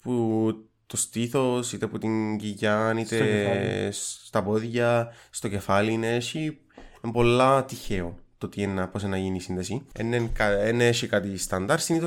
που 0.00 0.52
το 0.86 0.96
στήθο, 0.96 1.62
είτε 1.74 1.84
από 1.84 1.98
την 1.98 2.36
κοιλιά, 2.38 2.94
είτε 2.98 3.16
Στο 3.16 3.24
κεφάλι. 3.24 3.88
στα 4.26 4.42
πόδια, 4.42 5.12
στο 5.30 5.48
κεφάλι. 5.48 5.92
Είναι, 5.92 6.14
έχει, 6.14 6.38
είναι 7.04 7.12
πολλά 7.12 7.64
τυχαίο 7.64 8.18
το 8.38 8.48
τι 8.48 8.62
είναι, 8.62 8.86
πώς 8.86 9.02
είναι 9.02 9.10
να 9.10 9.18
γίνει 9.18 9.36
η 9.36 9.40
σύνδεση. 9.40 9.86
Δεν 10.62 10.80
έχει 10.80 11.06
κάτι 11.06 11.36
στάνταρ. 11.38 11.80
Συνήθω 11.80 12.06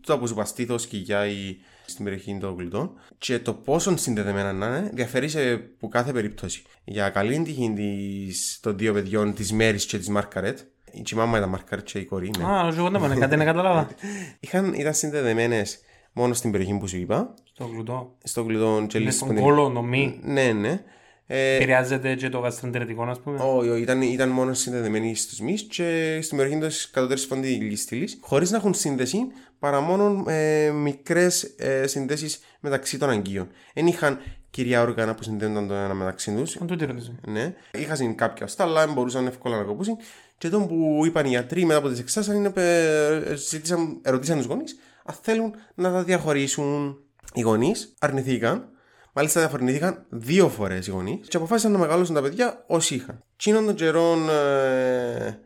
το 0.00 0.18
που 0.18 0.26
σου 0.26 0.32
είπα, 0.32 0.44
στήθο, 0.44 0.76
κοιλιά 0.76 1.26
ή 1.26 1.56
στην 1.92 2.04
περιοχή 2.04 2.38
των 2.40 2.54
γλουτών. 2.58 2.90
Και 3.18 3.38
το 3.38 3.52
πόσο 3.54 3.96
συνδεδεμένα 3.96 4.52
να 4.52 4.66
είναι 4.66 4.90
διαφέρει 4.94 5.28
σε 5.28 5.56
που 5.56 5.88
κάθε 5.88 6.12
περίπτωση. 6.12 6.62
Για 6.84 7.10
καλή 7.10 7.42
τύχη 7.42 7.72
της, 7.76 8.58
των 8.62 8.78
δύο 8.78 8.92
παιδιών, 8.92 9.34
της 9.34 9.52
Μέρης 9.52 9.86
και 9.86 9.98
της 9.98 10.08
Μάρκαρετ, 10.08 10.58
η 10.92 11.02
τσιμάμα 11.02 11.38
ήταν 11.38 11.48
Μάρκαρετ 11.48 11.84
και 11.84 11.98
η 11.98 12.04
κορή, 12.04 12.30
ναι. 12.38 12.44
Α, 12.44 12.66
όχι 12.66 12.78
εγώ 12.78 12.90
δεν 12.90 13.00
πάνε, 13.00 13.14
κάτι 13.14 13.36
δεν 13.36 13.46
κατάλαβα. 13.46 13.88
Είχαν, 14.40 14.72
ήταν 14.72 14.94
συνδεδεμένες 14.94 15.80
μόνο 16.12 16.34
στην 16.34 16.50
περιοχή 16.50 16.78
που 16.78 16.86
σου 16.88 16.96
είπα, 16.96 17.34
Στο 17.52 17.64
γλουτό. 17.64 18.16
στο 18.22 18.42
γλουτό 18.42 18.86
και 18.88 18.98
Είναι 18.98 19.10
λίγο 19.10 19.24
στον 19.24 19.36
κόλο, 19.36 19.68
νομί. 19.68 20.20
Ναι, 20.22 20.52
ναι. 20.52 20.80
Ε, 21.26 21.54
Επηρεάζεται 21.54 22.14
και 22.14 22.28
το 22.28 22.38
γαστρεντερετικό, 22.38 23.02
ας 23.02 23.20
πούμε. 23.20 23.38
όχι, 23.40 23.68
όχι, 23.68 23.80
ήταν, 23.80 24.02
ήταν 24.02 24.28
μόνο 24.28 24.54
συνδεδεμένοι 24.54 25.14
στους 25.14 25.40
μυς 25.40 25.62
και 25.62 26.18
στην 26.22 26.36
περιοχή 26.36 26.66
τη 26.66 26.90
κατωτέρη 26.90 27.20
σπονδυλική 27.20 27.76
στήλη, 27.76 28.08
χωρίς 28.20 28.50
να 28.50 28.56
έχουν 28.56 28.74
σύνδεση 28.74 29.18
παρά 29.58 29.80
μόνο 29.80 30.24
ε, 30.26 30.70
μικρές 30.70 31.42
ε, 31.42 31.86
συνδέσεις 31.86 32.40
μεταξύ 32.60 32.98
των 32.98 33.10
αγκίων. 33.10 33.48
Δεν 33.74 33.86
είχαν 33.86 34.18
κυρία 34.50 34.82
όργανα 34.82 35.14
που 35.14 35.22
συνδέονταν 35.22 35.68
το 35.68 35.74
ένα 35.74 35.94
μεταξύ 35.94 36.34
τους. 36.34 36.56
Αν 36.56 36.66
τούτη 36.66 36.84
ερώτηση. 36.84 37.14
Ναι. 37.26 37.54
Είχαν 37.72 38.14
κάποια 38.14 38.46
οστά, 38.46 38.64
αλλά 38.64 38.84
δεν 38.84 38.94
μπορούσαν 38.94 39.26
εύκολα 39.26 39.56
να 39.56 39.62
κοπούσουν. 39.62 39.96
Και 40.38 40.48
το 40.48 40.60
που 40.60 41.02
είπαν 41.04 41.26
οι 41.26 41.28
γιατροί 41.28 41.64
μετά 41.64 41.78
από 41.78 41.88
τις 41.88 41.98
εξάσεις 41.98 42.34
είναι 42.34 42.52
ε, 42.54 43.34
ζήτησαν, 43.34 44.00
ερωτήσαν 44.02 44.36
τους 44.36 44.46
γονείς 44.46 44.76
αν 45.04 45.14
θέλουν 45.22 45.54
να 45.74 45.92
τα 45.92 46.02
διαχωρίσουν. 46.02 46.96
Οι 47.34 47.40
γονείς 47.40 47.94
αρνηθήκαν. 47.98 48.68
Μάλιστα 49.12 49.40
διαφορνήθηκαν 49.40 50.06
δύο 50.08 50.48
φορές 50.48 50.86
οι 50.86 50.90
γονείς 50.90 51.28
και 51.28 51.36
αποφάσισαν 51.36 51.72
να 51.72 51.78
μεγαλώσουν 51.78 52.14
τα 52.14 52.22
παιδιά 52.22 52.64
όσοι 52.66 52.94
είχαν. 52.94 53.24
Τσίνον 53.36 53.64
των 53.66 53.74
καιρών 53.74 54.28
ε, 54.28 55.40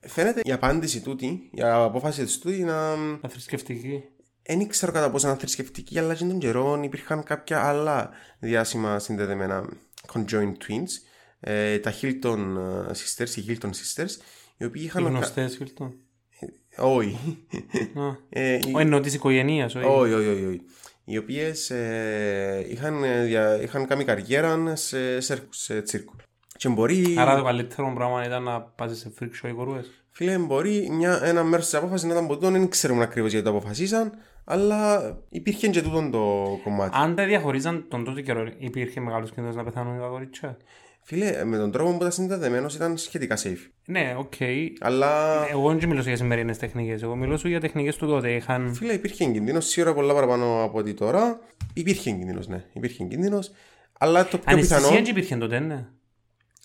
φαίνεται 0.00 0.40
η 0.44 0.52
απάντηση 0.52 1.00
τούτη, 1.00 1.26
η 1.52 1.62
απόφαση 1.62 2.24
της 2.24 2.38
τούτη 2.38 2.62
να. 2.64 2.96
Τα 3.20 3.28
θρησκευτική. 3.28 4.02
Δεν 4.46 4.60
ήξερα 4.60 4.92
κατά 4.92 5.10
πόσο 5.10 5.26
ήταν 5.26 5.38
θρησκευτική, 5.38 5.98
αλλά 5.98 6.14
και 6.14 6.24
των 6.24 6.38
καιρών 6.38 6.82
υπήρχαν 6.82 7.22
κάποια 7.22 7.62
άλλα 7.64 8.10
διάσημα 8.38 8.98
συνδεδεμένα 8.98 9.68
conjoined 10.12 10.52
twins. 10.66 10.88
Ε, 11.40 11.78
τα 11.78 11.92
Hilton 12.00 12.38
ε, 12.88 12.90
Sisters, 12.92 13.28
οι 13.36 13.44
Hilton 13.48 13.66
Sisters, 13.70 14.10
οι 14.56 14.64
οποίοι 14.64 14.82
Οι 14.82 14.84
είχαν. 14.84 15.04
γνωστές, 15.06 15.56
Χιλτό. 15.56 15.92
Όχι. 16.76 17.46
Ε, 18.28 18.54
οι- 18.54 18.72
Ο 18.74 18.78
εννοώ 18.78 19.00
της 19.00 19.14
οικογένειας, 19.14 19.74
όχι. 19.74 19.86
όχι, 19.86 20.12
όχι, 20.12 20.28
όχι, 20.28 20.44
όχι. 20.46 20.60
Οι 21.04 21.16
οποίες 21.18 21.70
ε, 21.70 22.66
είχαν, 22.70 23.04
ε, 23.04 23.24
δια- 23.24 23.62
είχαν 23.62 23.86
κάνει 23.86 24.04
καριέρα 24.04 24.76
σε, 24.76 25.20
σέρκους, 25.20 25.56
σε 25.58 25.82
τσίρκο. 25.82 26.14
Και 26.56 26.68
μπορεί, 26.68 27.14
Άρα 27.18 27.36
το 27.36 27.42
καλύτερο 27.42 27.92
πράγμα 27.94 28.24
ήταν 28.26 28.42
να 28.42 28.60
πας 28.60 28.98
σε 28.98 29.12
freak 29.20 29.24
show 29.44 29.48
οι 29.48 29.52
κορούες. 29.52 30.04
φίλε, 30.10 30.38
μπορεί 30.38 30.88
μια, 30.90 31.20
ένα 31.22 31.42
μέρος 31.44 31.64
της 31.64 31.74
απόφασης 31.74 32.06
να 32.06 32.12
ήταν 32.12 32.24
από 32.24 32.34
τούτον, 32.34 32.52
δεν 32.52 32.68
ξέρουμε 32.68 33.02
ακριβώς 33.02 33.30
γιατί 33.30 33.44
το 33.50 33.56
αποφασίσαν, 33.56 34.12
αλλά 34.44 35.00
υπήρχε 35.28 35.68
και 35.68 35.82
τούτο 35.82 36.08
το 36.10 36.44
κομμάτι. 36.64 36.96
Αν 37.00 37.14
τα 37.14 37.24
διαχωρίζαν 37.24 37.84
τον 37.88 38.04
τότε 38.04 38.20
καιρό, 38.22 38.48
υπήρχε 38.58 39.00
μεγάλος 39.00 39.28
κίνδυνος 39.30 39.56
να 39.56 39.64
πεθάνουν 39.64 40.00
τα 40.00 40.06
κορίτσια. 40.06 40.56
Φίλε, 41.06 41.44
με 41.44 41.56
τον 41.56 41.70
τρόπο 41.70 41.90
που 41.90 41.96
ήταν 41.96 42.12
συνδεδεμένος 42.12 42.74
ήταν 42.74 42.96
σχετικά 42.96 43.36
safe. 43.42 43.70
Ναι, 43.86 44.14
οκ. 44.18 44.32
Αλλά, 44.80 45.44
Εγώ 45.50 45.74
δεν 45.74 45.88
μιλώ 45.88 46.00
για 46.00 46.16
σημερινές 46.16 46.58
τεχνικές. 46.58 47.02
Εγώ 47.02 47.16
μιλώ 47.16 47.36
σου 47.36 47.48
για 47.48 47.60
τεχνικές 47.60 47.96
του 47.96 48.06
τότε. 48.06 48.30
Είχαν... 48.34 48.74
φίλε, 48.74 48.92
υπήρχε 48.92 49.24
κίνδυνο, 49.24 49.60
σίγουρα 49.60 49.94
πολλά 49.94 50.14
παραπάνω 50.14 50.62
από 50.62 50.78
ό,τι 50.78 50.94
τώρα. 50.94 51.38
Υπήρχε 51.74 52.10
κίνδυνο, 52.10 52.40
ναι, 52.48 52.64
υπήρχε 52.72 53.04
κίνδυνο. 53.04 53.38
Αλλά 53.98 54.24
το 54.24 54.38
πιο 54.38 54.56
πιθανό. 54.56 54.56
Αναισθησία 54.56 55.02
δεν 55.02 55.04
υπήρχε 55.04 55.36
τότε, 55.36 55.58
ναι. 55.58 55.86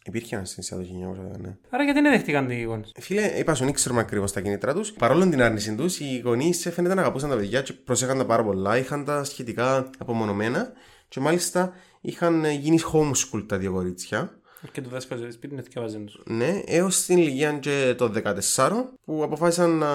Υπήρχε 0.06 0.36
αναισθησία 0.36 0.78
το 0.78 0.84
1900, 0.84 1.40
ναι. 1.40 1.58
Άρα 1.70 1.84
γιατί 1.84 2.02
δεν 2.02 2.12
δέχτηκαν 2.12 2.48
τι 2.48 2.62
γονείς; 2.62 2.92
Φίλε, 3.00 3.26
είπα 3.26 3.54
σου, 3.54 3.64
δεν 3.64 3.74
ξέρουμε 3.74 4.02
ακριβώς 4.02 4.32
τα 4.32 4.42
κίνητρα 4.42 4.74
τους. 4.74 4.92
Παρόλο 4.92 5.30
την 5.30 5.42
άρνηση 5.42 5.76
τους, 5.76 6.00
οι 6.00 6.22
γονείς 6.24 6.70
φαίνεται 6.74 6.94
να 6.94 7.02
αγαπούσαν 7.02 7.30
τα 7.30 7.36
παιδιά 7.36 7.62
και 7.62 7.74
προσέχαν 7.74 8.18
τα 8.18 8.26
πάρα 8.26 8.44
πολλά. 8.44 8.78
Είχαν 8.78 9.06
τα 9.06 9.24
σχετικά 9.24 9.90
απομονωμένα 9.98 10.72
και 11.10 11.20
μάλιστα 11.20 11.74
είχαν 12.02 12.46
γίνει 12.46 12.80
homeschool 12.94 13.44
τα 13.48 13.58
δύο 13.58 13.72
κορίτσια. 13.72 14.40
Και 14.72 14.82
το 14.82 14.90
δάσκαλο 14.90 15.22
στο 15.22 15.32
σπίτι 15.32 15.54
είναι 15.54 15.62
θυκευάζεν 15.64 16.06
τους. 16.06 16.22
Ναι, 16.26 16.62
έως 16.66 17.06
την 17.06 17.18
ηλικία 17.18 17.54
και 17.54 17.94
των 17.98 18.14
14 18.56 18.70
που 19.06 19.24
αποφάσισαν 19.24 19.70
να 19.78 19.90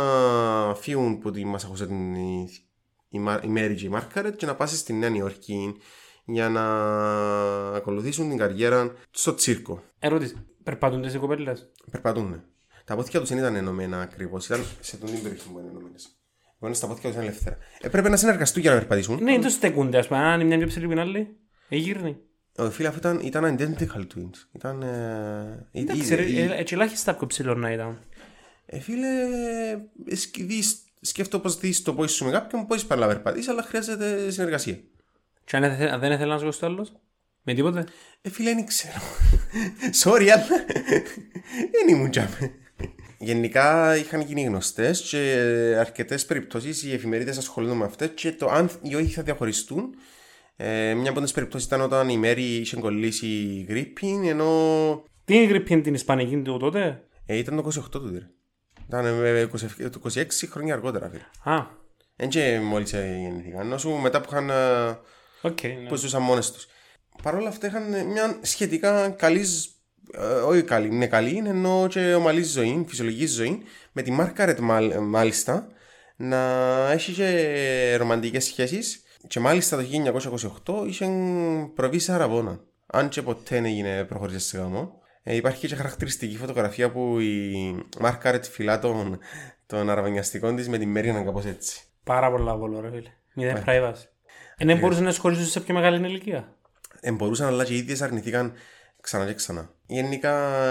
φύγουν 0.75 1.13
από 1.13 1.31
τη 1.31 1.45
Μασαχουσέτ 1.45 1.91
η, 1.91 2.49
η, 3.09 3.19
Μα- 3.19 3.41
η 3.45 3.49
Μέρι 3.49 3.75
και 3.75 3.87
η 3.87 3.89
Μάρκαρετ 3.89 4.37
και 4.37 4.47
να 4.47 4.55
πάσει 4.55 4.77
στη 4.77 4.93
Νέα 4.93 5.09
Νιόρκη 5.09 5.77
για 6.25 6.49
να 6.49 6.65
ακολουθήσουν 7.75 8.29
την 8.29 8.39
καριέρα 8.39 8.93
στο 9.11 9.35
τσίρκο. 9.35 9.83
Ερώτηση. 9.99 10.47
Περπατούν 10.63 11.03
τις 11.03 11.15
οι 11.15 11.19
κοπέλες; 11.19 11.71
Περπατούν. 11.91 12.31
ναι. 12.31 12.41
Τα 12.85 12.97
πόδια 12.97 13.21
τους 13.21 13.29
δεν 13.29 13.39
ήταν 13.39 13.55
ενωμένα 13.55 14.01
ακριβώς. 14.01 14.47
Ήταν 14.47 14.65
σε 14.81 14.97
τον 14.97 15.11
την 15.11 15.23
περιοχή 15.23 15.49
που 15.49 15.59
ήταν 15.59 15.71
ενωμένες. 15.71 16.09
Λοιπόν, 16.55 16.75
στα 16.75 16.87
πόδια 16.87 17.03
του 17.03 17.09
ήταν 17.09 17.23
ελεύθερα. 17.23 17.59
Έπρεπε 17.81 18.09
να 18.09 18.17
συνεργαστούν 18.17 18.63
για 18.63 18.71
να 18.73 18.79
περπατήσουν. 18.79 19.23
Ναι, 19.23 19.39
δεν 19.39 19.51
στεκούνται, 19.51 19.99
ας 19.99 20.07
πούμε. 20.07 20.21
Αν 20.21 20.41
η 20.41 20.45
μια 20.45 20.59
πιο 20.59 20.67
ψηλή 20.67 20.85
που 20.85 20.91
την 20.91 21.01
άλλη. 21.01 21.37
Εγύρνει. 21.69 22.17
Ο 22.57 22.71
φίλε 22.71 22.89
αφού 22.89 22.99
ήταν, 22.99 23.21
ήταν 23.23 23.57
identical 23.59 24.01
twins. 24.01 24.47
Ήταν. 24.53 24.83
Ε, 24.83 25.67
ε, 25.73 25.81
Εντάξει, 25.81 26.13
ε, 26.13 26.17
ρε, 26.17 26.23
ε, 26.23 26.43
ε, 26.43 26.57
έτσι 26.59 26.75
ελάχιστα 26.75 27.15
πιο 27.15 27.27
ψηλό 27.27 27.55
να 27.55 27.73
ήταν. 27.73 28.01
ε, 28.67 28.81
φίλε, 28.81 29.07
ε, 30.07 30.15
σκ- 30.17 30.43
δεις- 30.43 30.83
σκέφτομαι 31.01 31.43
πως 31.43 31.59
δεις 31.59 31.83
το 31.83 31.95
πόη 31.95 32.07
σου 32.09 32.25
με 32.25 32.31
κάποιον, 32.31 32.67
πώ 32.67 32.77
πάλι 32.87 33.01
να 33.01 33.07
περπατήσεις, 33.07 33.49
αλλά 33.49 33.63
χρειάζεται 33.63 34.31
συνεργασία. 34.31 34.79
Και 35.45 35.57
αν 35.57 35.63
έθε- 35.65 35.91
αν 35.93 36.01
δεν 36.01 36.13
ήθελε 36.13 36.33
να 36.33 36.39
σηκώσει 36.39 36.61
το 36.61 36.67
άλλος. 36.67 36.93
Με 37.43 37.55
τίποτε. 37.55 37.85
Ε, 38.23 38.31
φίλε, 38.31 38.55
δεν 38.55 38.67
ξέρω. 38.67 38.95
Sorry, 40.03 40.27
αλλά 40.29 40.47
δεν 41.73 41.89
ήμουν 41.89 42.11
τζάμε. 42.11 42.55
Γενικά 43.25 43.97
είχαν 43.97 44.21
γίνει 44.21 44.43
γνωστές 44.45 45.01
και 45.01 45.19
αρκετές 45.79 46.27
περιπτώσεις 46.27 46.83
οι 46.83 46.93
εφημερίδες 46.93 47.39
ασχολούνται 47.39 47.75
με 47.75 47.85
αυτές 47.85 48.11
και 48.15 48.33
το 48.33 48.49
αν 48.51 48.71
ή 48.83 48.95
όχι 48.95 49.13
θα 49.13 49.23
διαχωριστούν. 49.23 49.95
Ε, 50.57 50.95
μια 50.95 51.11
από 51.11 51.21
τις 51.21 51.33
περιπτώσεις 51.33 51.67
ήταν 51.67 51.81
όταν 51.81 52.09
η 52.09 52.17
Μέρη 52.17 52.43
είχε 52.43 52.77
κολλήσει 52.77 53.65
γρήπη, 53.69 54.21
ενώ 54.25 55.03
Τι 55.25 55.35
είναι 55.35 55.43
η 55.45 55.47
γρήπη 55.47 55.81
την 55.81 55.95
Ισπανική 55.95 56.37
του 56.37 56.57
τότε; 56.59 57.03
ε, 57.27 57.37
ήταν 57.37 57.57
το 57.57 57.83
28 57.85 57.91
του. 57.91 58.11
Ρε. 58.13 58.29
Ήταν 58.89 59.25
ε, 59.25 59.49
27 59.85 59.91
το 59.91 60.01
26 60.15 60.25
χρόνια 60.51 60.75
αργότερα. 60.75 61.11
Φίλε. 61.11 61.57
Α, 61.57 61.67
Δεν 62.17 62.29
και 62.29 62.61
μόλις 62.63 62.91
γεννηθήκαν, 62.91 63.61
ενώ 63.61 63.79
σου 63.79 63.91
μετά 63.91 64.21
που 64.21 64.29
είχαν. 64.33 64.51
ε, 64.51 64.99
οκ. 65.43 65.63
ναι. 65.63 65.89
που 65.89 65.95
ζούσαν 65.97 66.23
μόνες 66.23 66.53
τους. 66.53 66.67
Παρ' 67.23 67.35
όλα 67.35 67.49
αυτά 67.49 67.67
είχαν 67.67 68.07
μια 68.07 68.39
σχετικά 68.43 69.09
καλής. 69.09 69.69
Ε, 70.13 70.25
όχι 70.25 70.63
καλή, 70.63 70.87
είναι 70.87 71.07
καλή, 71.07 71.37
είναι 71.37 71.49
ενώ 71.49 71.87
και 71.91 72.15
ομαλή 72.15 72.43
ζωή, 72.43 72.85
φυσιολογική 72.89 73.27
ζωή, 73.27 73.63
με 73.93 74.03
τη 74.03 74.11
Μάργκαρετ 74.11 74.59
μάλ- 74.59 74.97
μάλιστα 74.99 75.67
να 76.17 76.39
έχει 76.91 77.13
και 77.13 77.97
ρομαντικές 77.97 78.45
σχέσεις. 78.45 79.03
Και 79.27 79.41
μάλιστα 79.41 79.77
το 79.77 79.83
1928 79.83 80.87
είχε 80.87 81.07
προβεί 81.75 81.99
σε 81.99 82.13
αρραβώνα. 82.13 82.61
Αν 82.87 83.09
και 83.09 83.23
ποτέ 83.23 83.55
δεν 83.55 83.65
έγινε 83.65 84.05
προχώρησε 84.05 84.45
σε 84.45 84.59
γάμο. 84.59 85.03
Ε, 85.23 85.35
υπάρχει 85.35 85.67
και 85.67 85.75
χαρακτηριστική 85.75 86.37
φωτογραφία 86.37 86.91
που 86.91 87.19
η 87.21 87.75
Μάρκαρετ 88.01 88.45
φυλά 88.45 88.79
τον, 88.79 89.19
τον 89.67 89.91
αραβωνιαστικό 89.91 90.55
της 90.55 90.69
με 90.69 90.79
τη 90.79 90.87
Μέρη 90.87 91.23
κάπως 91.25 91.45
έτσι. 91.45 91.81
Πάρα 92.05 92.31
πολλά 92.31 92.57
βολό, 92.57 92.81
ρε 92.81 92.91
φίλε. 92.91 93.11
Μηδέν 93.35 93.65
privacy. 93.67 94.03
Ε, 94.57 94.65
δεν 94.65 94.79
μπορούσε 94.79 95.01
να 95.01 95.09
ασχολήσουν 95.09 95.45
σε 95.47 95.61
πιο 95.61 95.75
μεγάλη 95.75 96.07
ηλικία. 96.07 96.55
Ε, 97.01 97.13
μπορούσαν 97.13 97.47
αλλά 97.47 97.65
και 97.65 97.73
οι 97.73 97.77
ίδιες 97.77 98.03
αρνηθήκαν 98.03 98.53
ξανά 99.01 99.27
και 99.27 99.35
ξανά. 99.35 99.74
Γενικά 99.87 100.63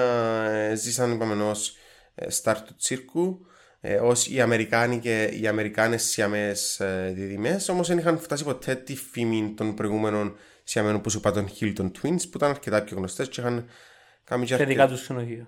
ε, 0.51 0.75
ζήσαν 0.75 1.12
είπαμε 1.12 1.43
ως 1.43 1.77
ε, 2.15 2.29
στάρ 2.29 2.62
του 2.62 2.75
τσίρκου 2.75 3.46
ε, 3.82 3.96
ως 3.96 4.27
οι 4.27 4.41
Αμερικάνοι 4.41 5.00
και 5.00 5.24
οι 5.24 5.48
Αμερικάνες 5.48 6.03
Σιαμές 6.03 6.79
ε, 6.79 7.12
διδυμές 7.15 7.70
όμως 7.70 7.88
δεν 7.88 7.98
είχαν 7.98 8.20
φτάσει 8.20 8.43
ποτέ 8.43 8.75
τη 8.75 8.96
φήμη 8.96 9.53
των 9.58 9.75
προηγούμενων 9.75 10.36
Σιαμένων 10.63 11.01
που 11.01 11.10
σου 11.10 11.17
είπα 11.17 11.32
των 11.32 11.50
Hilton 11.60 11.91
Twins 11.91 12.22
που 12.22 12.36
ήταν 12.36 12.50
αρκετά 12.50 12.84
πιο 12.84 12.98
γνωστές 12.98 13.29
και 13.29 13.41
είχαν 13.41 13.70
κάνει 14.24 14.46
και 14.46 14.55
Και 14.55 14.65
δικά 14.65 14.88
τους 14.88 15.01
ξενοδοχεία. 15.01 15.48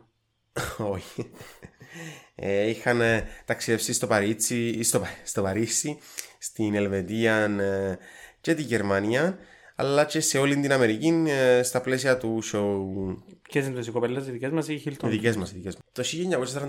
όχι. 0.96 1.32
Ε, 2.36 2.70
είχαν 2.70 3.02
ε, 3.02 3.28
ταξιδεύσει 3.46 3.94
στο 3.94 4.08
Παρίσι, 4.08 4.84
στο, 4.84 5.00
Πα- 5.00 5.18
στο 5.24 5.42
Παρίσι, 5.42 5.98
στην 6.38 6.76
Ελβετία 6.76 7.36
ε, 7.36 7.98
και 8.42 8.54
τη 8.54 8.62
Γερμανία, 8.62 9.38
αλλά 9.76 10.06
και 10.06 10.20
σε 10.20 10.38
όλη 10.38 10.60
την 10.60 10.72
Αμερική 10.72 11.24
ε, 11.28 11.64
στα 11.64 11.82
πλαίσια 11.82 12.18
του 12.18 12.40
show. 12.44 13.16
Και 13.48 13.60
είναι 13.60 13.80
οι 13.80 13.92
κοπέλες 13.92 14.28
οι 14.28 14.32
δικές 14.32 14.52
μας 14.52 14.68
ή 14.68 14.74
η 14.74 14.82
Οι 14.86 14.98
Hilton. 15.02 15.08
δικές 15.10 15.36
μας, 15.36 15.52
οι 15.52 15.54
δικές 15.56 15.76
μας. 15.76 15.84
Το 15.92 16.04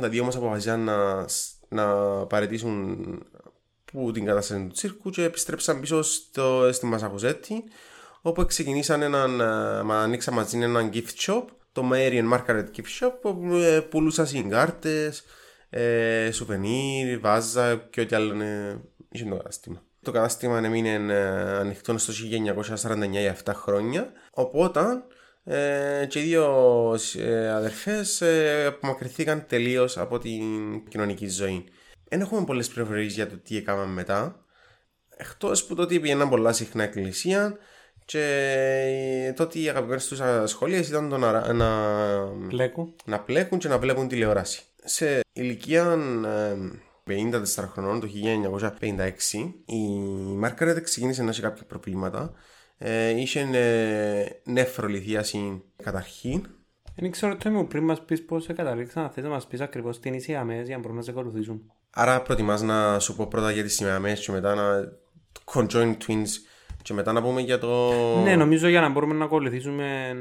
1942 0.04 0.20
όμως 0.20 0.36
αποφασίσαν 0.36 0.80
να, 0.80 1.25
να 1.68 1.86
παραιτήσουν 2.26 2.96
που 3.84 4.12
την 4.12 4.25
κατάσταση 4.25 4.60
του 4.60 4.72
τσίρκου 4.72 5.10
και 5.10 5.22
επιστρέψαν 5.22 5.80
πίσω 5.80 6.02
στο, 6.02 6.68
στη 6.72 6.86
Μασαχουζέτη 6.86 7.64
όπου 8.20 8.46
ξεκινήσαν 8.46 9.02
έναν, 9.02 9.40
ε, 9.40 9.82
μα 9.82 10.02
ανοίξαν 10.02 10.34
μαζί 10.34 10.58
έναν 10.58 10.90
gift 10.92 11.26
shop 11.26 11.44
το 11.72 11.90
Mary 11.92 12.22
and 12.22 12.32
Margaret 12.32 12.64
gift 12.76 13.00
shop 13.00 13.12
όπου 13.22 13.54
ε, 13.54 13.80
πουλούσαν 13.80 14.26
συγκάρτες, 14.26 15.25
ε, 15.70 16.30
σουβενίρ, 16.32 17.20
βάζα 17.20 17.76
και 17.76 18.00
ό,τι 18.00 18.14
άλλο 18.14 18.34
είναι 18.34 18.80
είχε 19.08 19.25
το 19.25 19.36
κατάστημα. 19.36 19.82
Το 20.06 20.12
κατάστημα 20.12 20.58
έμεινε 20.58 21.14
ε, 21.14 21.56
ανοιχτό 21.56 21.98
στο 21.98 22.12
1949 22.84 23.08
για 23.10 23.36
7 23.44 23.52
χρόνια 23.54 24.12
οπότε 24.30 24.80
ε, 25.44 26.06
και 26.08 26.18
οι 26.18 26.22
δύο 26.22 26.98
ε, 27.18 27.50
αδερφές 27.50 28.20
ε, 28.20 28.64
απομακρυνθήκαν 28.66 29.44
τελείως 29.48 29.98
από 29.98 30.18
την 30.18 30.42
κοινωνική 30.88 31.28
ζωή. 31.28 31.64
Δεν 32.08 32.20
έχουμε 32.20 32.44
πολλές 32.44 32.68
πληροφορίες 32.68 33.14
για 33.14 33.28
το 33.28 33.36
τι 33.36 33.56
έκαναν 33.56 33.88
μετά. 33.88 34.44
Εκτός 35.16 35.64
που 35.64 35.75
τότε 35.75 35.98
πήγαιναν 35.98 36.28
πολλά 36.28 36.52
συχνά 36.52 36.82
εκκλησία 36.82 37.56
και 38.04 38.22
ε, 39.26 39.32
τότε 39.32 39.58
οι 39.58 39.68
αγαπημένες 39.68 40.06
τους 40.06 40.20
ασχολίες 40.20 40.88
ήταν 40.88 41.08
το 41.08 41.18
να, 41.18 41.52
να, 41.52 41.70
Πλέκου. 42.48 42.94
να 43.04 43.20
πλέκουν 43.20 43.58
και 43.58 43.68
να 43.68 43.78
βλέπουν 43.78 44.08
τηλεόραση. 44.08 44.62
Σε 44.84 45.20
ηλικία 45.32 45.98
ε, 46.25 46.56
54 47.10 47.42
χρονών, 47.72 48.00
το 48.00 48.08
1956, 48.80 49.52
η 49.64 49.76
Μάρκαρετ 50.36 50.80
ξεκίνησε 50.82 51.22
να 51.22 51.30
έχει 51.30 51.40
κάποια 51.40 51.64
προβλήματα. 51.64 52.32
Ε, 52.78 53.20
είχε 53.20 53.40
ε, 53.52 54.50
νεφρολιθίαση 54.50 55.62
καταρχήν. 55.76 56.46
Δεν 56.96 57.10
ξέρω 57.10 57.36
τι 57.36 57.48
μου 57.48 57.66
πριν 57.66 57.84
μας 57.84 58.04
πεις 58.04 58.25
πώς 58.25 58.46
καταλήξαν 58.46 59.10
θες 59.10 59.25
να 59.25 59.30
μας 59.30 59.46
πεις 59.46 59.60
ακριβώς 59.60 60.00
τι 60.00 60.08
είναι 60.08 60.16
οι 60.16 60.20
Σιαμές 60.20 60.66
για 60.66 60.76
να 60.76 60.82
μπορούν 60.82 60.96
να 60.96 61.02
σε 61.02 61.10
ακολουθήσουν. 61.10 61.72
Άρα 61.90 62.22
προτιμάς 62.22 62.62
να 62.62 62.98
σου 62.98 63.16
πω 63.16 63.26
πρώτα 63.26 63.50
για 63.50 63.62
τις 63.62 63.75
σημαίες 63.75 64.20
και 64.20 64.32
μετά 64.32 64.54
να 64.54 64.92
conjoined 65.44 65.96
twins 66.06 66.28
και 66.82 66.94
μετά 66.94 67.12
να 67.12 67.22
πούμε 67.22 67.40
για 67.40 67.58
το... 67.58 67.92
Ναι, 68.22 68.36
νομίζω 68.36 68.68
για 68.68 68.80
να 68.80 68.88
μπορούμε 68.88 69.14
να 69.14 69.25
ακολουθήσουμε... 69.25 70.14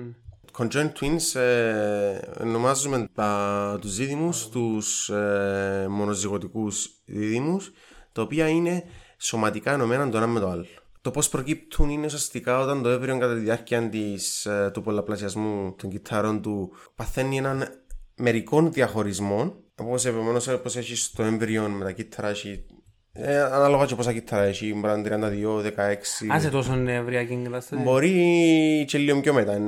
Conjoined 0.58 0.92
twins 1.00 1.40
ε, 1.40 2.20
ονομάζουμε 2.42 3.10
τα, 3.14 3.78
τους 3.82 3.96
δίδυμους, 3.96 4.50
τους 4.50 5.10
ε, 5.10 5.86
μονοζυγωτικούς 5.90 6.90
δίδυμους, 7.06 7.72
τα 8.12 8.22
οποία 8.22 8.48
είναι 8.48 8.84
σωματικά 9.18 9.72
ενωμένα 9.72 10.10
το 10.10 10.18
ένα 10.18 10.28
με 10.28 10.40
το 10.40 10.50
άλλο. 10.50 10.66
Το 11.02 11.12
πώς 11.12 11.30
προκύπτουν 11.30 11.90
είναι 11.90 12.06
ουσιαστικά 12.06 12.60
όταν 12.60 12.82
το 12.82 12.90
έμβριο 12.90 13.18
κατά 13.18 13.34
τη 13.34 13.40
διάρκεια 13.40 13.90
της, 13.90 14.46
ε, 14.46 14.70
του 14.74 14.82
πολλαπλασιασμού 14.82 15.76
των 15.78 15.90
κυτάρων 15.90 16.42
του 16.42 16.72
παθαίνει 16.96 17.38
έναν 17.38 17.68
μερικών 18.16 18.72
διαχωρισμών. 18.72 19.56
Όπως 19.76 20.06
επομένως 20.06 20.48
όπως 20.48 20.76
έχει 20.76 21.12
το 21.16 21.24
έμβριο 21.24 21.70
με 21.70 21.84
τα 21.84 21.92
κύτταρα 21.92 22.28
έχει 22.28 22.66
ε, 23.12 23.42
ανάλογα 23.42 23.86
και 23.86 23.96
πόσα 23.96 24.14
κύτταρα 24.14 24.44
έχει, 24.44 24.74
μπορεί 24.74 25.02
να 25.02 25.16
είναι 25.16 25.48
32, 25.48 25.66
16. 25.66 25.70
Αν 26.32 26.42
σε 26.42 26.50
τόσο 26.50 26.76
νευριακή 26.76 27.42
κατάσταση. 27.44 27.82
Μπορεί 27.82 28.86
και 28.88 28.98
λίγο 28.98 29.20
πιο 29.20 29.34
μετά. 29.34 29.54
Ε, 29.54 29.60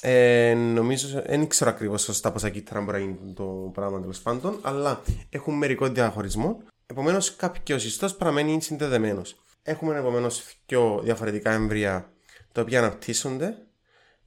ε, 0.00 0.54
νομίζω, 0.54 1.22
δεν 1.26 1.48
ξέρω 1.48 1.70
ακριβώς 1.70 2.02
σωστά 2.02 2.32
πόσα 2.32 2.48
κύτταρα 2.48 2.80
μπορεί 2.80 2.98
να 2.98 3.04
είναι 3.04 3.32
το 3.34 3.70
πράγμα 3.74 4.00
τέλος 4.00 4.20
πάντων, 4.20 4.58
αλλά 4.62 5.02
έχουν 5.30 5.54
μερικό 5.54 5.88
διαχωρισμό. 5.88 6.62
Επομένως, 6.86 7.36
κάποιο 7.36 7.76
ιστό 7.76 8.08
παραμένει 8.18 8.62
συνδεδεμένος. 8.62 9.42
Έχουμε 9.62 9.98
επομένως 9.98 10.44
πιο 10.66 11.00
διαφορετικά 11.04 11.50
έμβρια 11.52 12.12
τα 12.52 12.60
οποία 12.60 12.78
αναπτύσσονται 12.78 13.54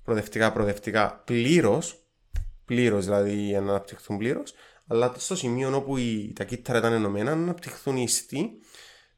προοδευτικά-προοδευτικά 0.03 1.21
πλήρως 1.25 2.01
πλήρως, 2.71 3.05
δηλαδή 3.05 3.51
να 3.51 3.57
αναπτυχθούν 3.57 4.17
πλήρως, 4.17 4.53
αλλά 4.87 5.13
στο 5.17 5.35
σημείο 5.35 5.75
όπου 5.75 5.97
οι, 5.97 6.33
τα 6.35 6.43
κύτταρα 6.43 6.79
ήταν 6.79 6.93
ενωμένα 6.93 7.35
να 7.35 7.41
αναπτυχθούν 7.41 7.97
ιστοί, 7.97 8.49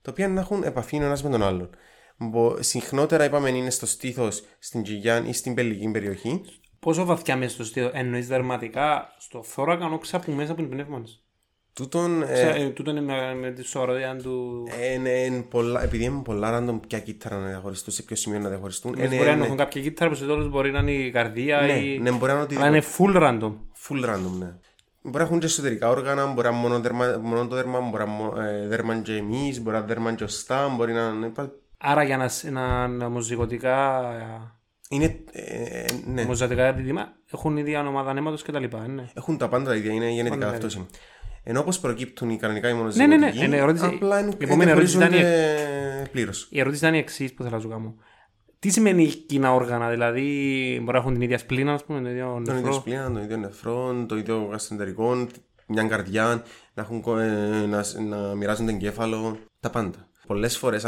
τα 0.02 0.12
οποία 0.12 0.28
να 0.28 0.42
έχουν 0.42 0.64
επαφή 0.64 0.98
ο 0.98 1.04
ένας 1.04 1.24
με 1.24 1.30
τον 1.30 1.44
άλλον. 1.44 1.70
Μπο- 2.18 2.56
Συχνότερα 2.60 3.24
είπαμε 3.26 3.50
είναι 3.50 3.70
στο 3.70 3.86
στήθος, 3.86 4.44
στην 4.60 4.82
κοιλιά 4.82 5.24
ή 5.28 5.34
στην 5.34 5.54
πελική 5.54 5.92
περιοχή. 5.92 6.42
Πόσο 6.80 7.06
βαθιά 7.06 7.38
μέσα 7.38 7.54
στο 7.54 7.64
στήθος 7.64 7.92
εννοείς 7.94 8.28
δερματικά 8.28 9.14
στο 9.18 9.44
θώρακα 9.44 9.86
όξα 9.86 10.20
που 10.20 10.32
μέσα 10.32 10.52
από 10.52 10.62
την 10.62 10.70
πνεύμα 10.70 11.02
της; 11.02 11.18
Τούτον, 11.74 12.22
ε, 12.22 12.50
Ε, 12.56 12.70
τούτο 12.70 12.92
είναι 12.92 13.02
με, 13.02 13.36
με 13.36 13.52
τη 13.52 13.64
σωροδία 13.64 14.16
του... 14.16 14.64
εν- 14.94 15.06
εν 15.06 15.48
πολλά- 15.48 15.84
επειδή 15.84 16.04
είναι 16.04 16.22
πολλά 16.24 16.60
random 16.60 16.80
ποια 16.88 17.00
κύτταρα 17.00 17.38
να 17.38 17.48
διαχωριστούν, 17.48 17.94
σε 17.94 18.04
ποιο 18.04 18.16
σημείο 18.16 18.40
να 18.40 18.50
διαχωριστούν. 18.50 18.94
Ε, 18.98 19.04
εν- 19.04 19.10
μπορεί 19.10 19.24
να 19.26 19.32
εν- 19.32 19.42
έχουν 19.42 19.58
κάποια 19.58 19.82
κύτταρα 19.82 20.10
που 20.10 20.16
σε 20.18 20.26
τέλος 20.26 20.50
μπορεί 20.50 20.72
να 20.72 20.80
είναι 20.80 20.92
η 20.92 21.12
καρδία 21.12 21.62
ναι, 21.62 21.74
ή... 21.74 22.00
ναι, 22.00 22.12
μπορεί 22.12 22.32
να 22.32 22.38
είναι 22.50 22.56
Αλλά 22.60 22.68
ότι 22.68 22.78
είναι 22.78 22.84
full 22.98 23.16
random. 23.24 23.54
full 23.88 24.10
random, 24.10 24.38
ναι. 24.40 24.54
Μπορεί 25.02 25.18
να 25.18 25.22
έχουν 25.24 25.40
και 25.40 25.46
εσωτερικά 25.46 25.90
όργανα, 25.90 26.26
μπορεί 26.26 26.48
να 26.48 26.54
είναι 26.54 26.62
μόνο, 26.62 26.80
δερμα, 26.80 27.18
μόνο 27.22 27.48
το 27.48 27.56
δέρμα, 27.56 27.80
μπορεί 27.80 28.04
να 28.06 28.12
είναι 28.12 28.22
μο- 28.24 28.42
ε, 28.42 28.68
δέρμα 28.68 28.98
και 29.02 29.16
εμείς, 29.16 29.62
μπορεί 29.62 29.72
να 29.76 29.78
είναι 29.78 29.88
δέρμα 29.88 30.14
και 30.14 30.24
οστά, 30.24 30.68
μπορεί 30.70 30.94
να 30.94 31.14
είναι... 31.16 31.32
υπά- 31.84 31.92
Άρα 31.92 32.04
για 32.04 32.18
να, 32.18 32.28
σ- 32.28 32.50
να, 32.52 32.88
να 32.88 33.10
μοζικωτικά, 33.10 34.02
Είναι, 34.90 35.20
ε, 35.32 35.42
ε, 35.82 35.86
ναι. 36.06 36.26
μοζατικά 36.26 36.74
δίδυμα 36.74 37.08
έχουν 37.32 37.58
ίδια 37.58 37.88
ομάδα 37.88 38.14
νέματος 38.14 38.44
και 38.44 38.52
τα 38.52 38.60
λοιπά, 38.60 38.88
ναι. 38.88 39.10
Έχουν 39.14 39.38
τα 39.38 39.48
πάντα 39.50 39.70
τα 39.70 39.76
ίδια, 39.76 39.92
είναι 39.94 40.10
γενετικά 40.10 40.46
Πάντα 40.52 40.66
αυτό. 40.66 40.88
Ενώ 41.44 41.60
όπως 41.60 41.80
προκύπτουν 41.80 42.30
οι 42.30 42.38
κανονικά 42.38 42.68
οι 42.70 42.72
Ναι, 42.72 42.78
ναι, 42.78 42.84
μονοζυγωτικοί, 42.84 43.38
ναι. 43.40 43.46
Ε, 43.46 43.48
ναι, 43.48 43.58
ερώτηση- 43.58 43.86
απλά 43.86 44.20
είναι, 44.20 44.30
η 44.40 44.44
επόμενη 44.44 44.72
ερώτηση 44.72 44.96
ήταν 44.98 45.08
η- 45.14 45.16
διαχωρίζονται 45.16 46.08
πλήρως. 46.12 46.48
Η 46.52 46.60
ερώτηση 46.60 46.84
ήταν 46.84 46.96
η 46.96 46.98
εξής 46.98 47.34
που 47.34 47.44
θέλω 47.44 47.56
να 47.56 47.62
σου 47.62 47.70
κάνω. 47.70 47.96
Τι 48.60 48.70
σημαίνει 48.70 49.06
κοινά 49.08 49.54
όργανα, 49.54 49.90
δηλαδή 49.90 50.22
μπορεί 50.82 50.92
να 50.92 50.98
έχουν 50.98 51.14
την 51.14 51.22
ίδια 51.22 51.38
σπλήνα, 51.38 51.74
ας 51.74 51.84
πούμε, 51.86 52.02
το 52.02 52.10
ίδιο 52.10 52.26
Τον 52.34 52.42
ίδιο 52.42 52.54
νεφρό. 52.54 52.74
σπλήνα, 52.74 53.12
τον 53.12 53.24
ίδιο 53.24 53.38
νεφρό, 53.38 54.06
το 54.08 54.18
ίδιο 54.18 54.48
γαστεντερικό, 54.52 55.28
μια 55.68 55.84
καρδιά, 55.84 56.44
να, 56.74 56.84
έχουν, 56.84 57.02
κο- 57.02 57.18
ε, 57.18 57.66
να, 57.68 57.84
να 58.08 58.18
μοιράζονται 58.36 58.72
εγκέφαλο, 58.72 59.38
τα 59.60 59.70
πάντα. 59.70 60.08
Πολλές 60.28 60.58
φορές, 60.58 60.86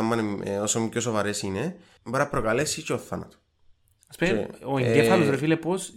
όσο 0.61 0.89
πιο 0.89 1.01
σοβαρές 1.01 1.41
είναι, 1.41 1.75
μπορεί 2.03 2.23
να 2.23 2.27
προκαλέσει 2.29 2.81
και 2.81 2.93
ο 2.93 2.97
θάνατος. 2.97 3.39
Ας 4.07 4.15
πούμε, 4.17 4.31
Και, 4.59 4.65
ο 4.65 4.77
ε, 4.77 4.91
εγκέφαλος, 4.91 5.29
ρε 5.29 5.37
φίλε, 5.37 5.55
πώς... 5.55 5.93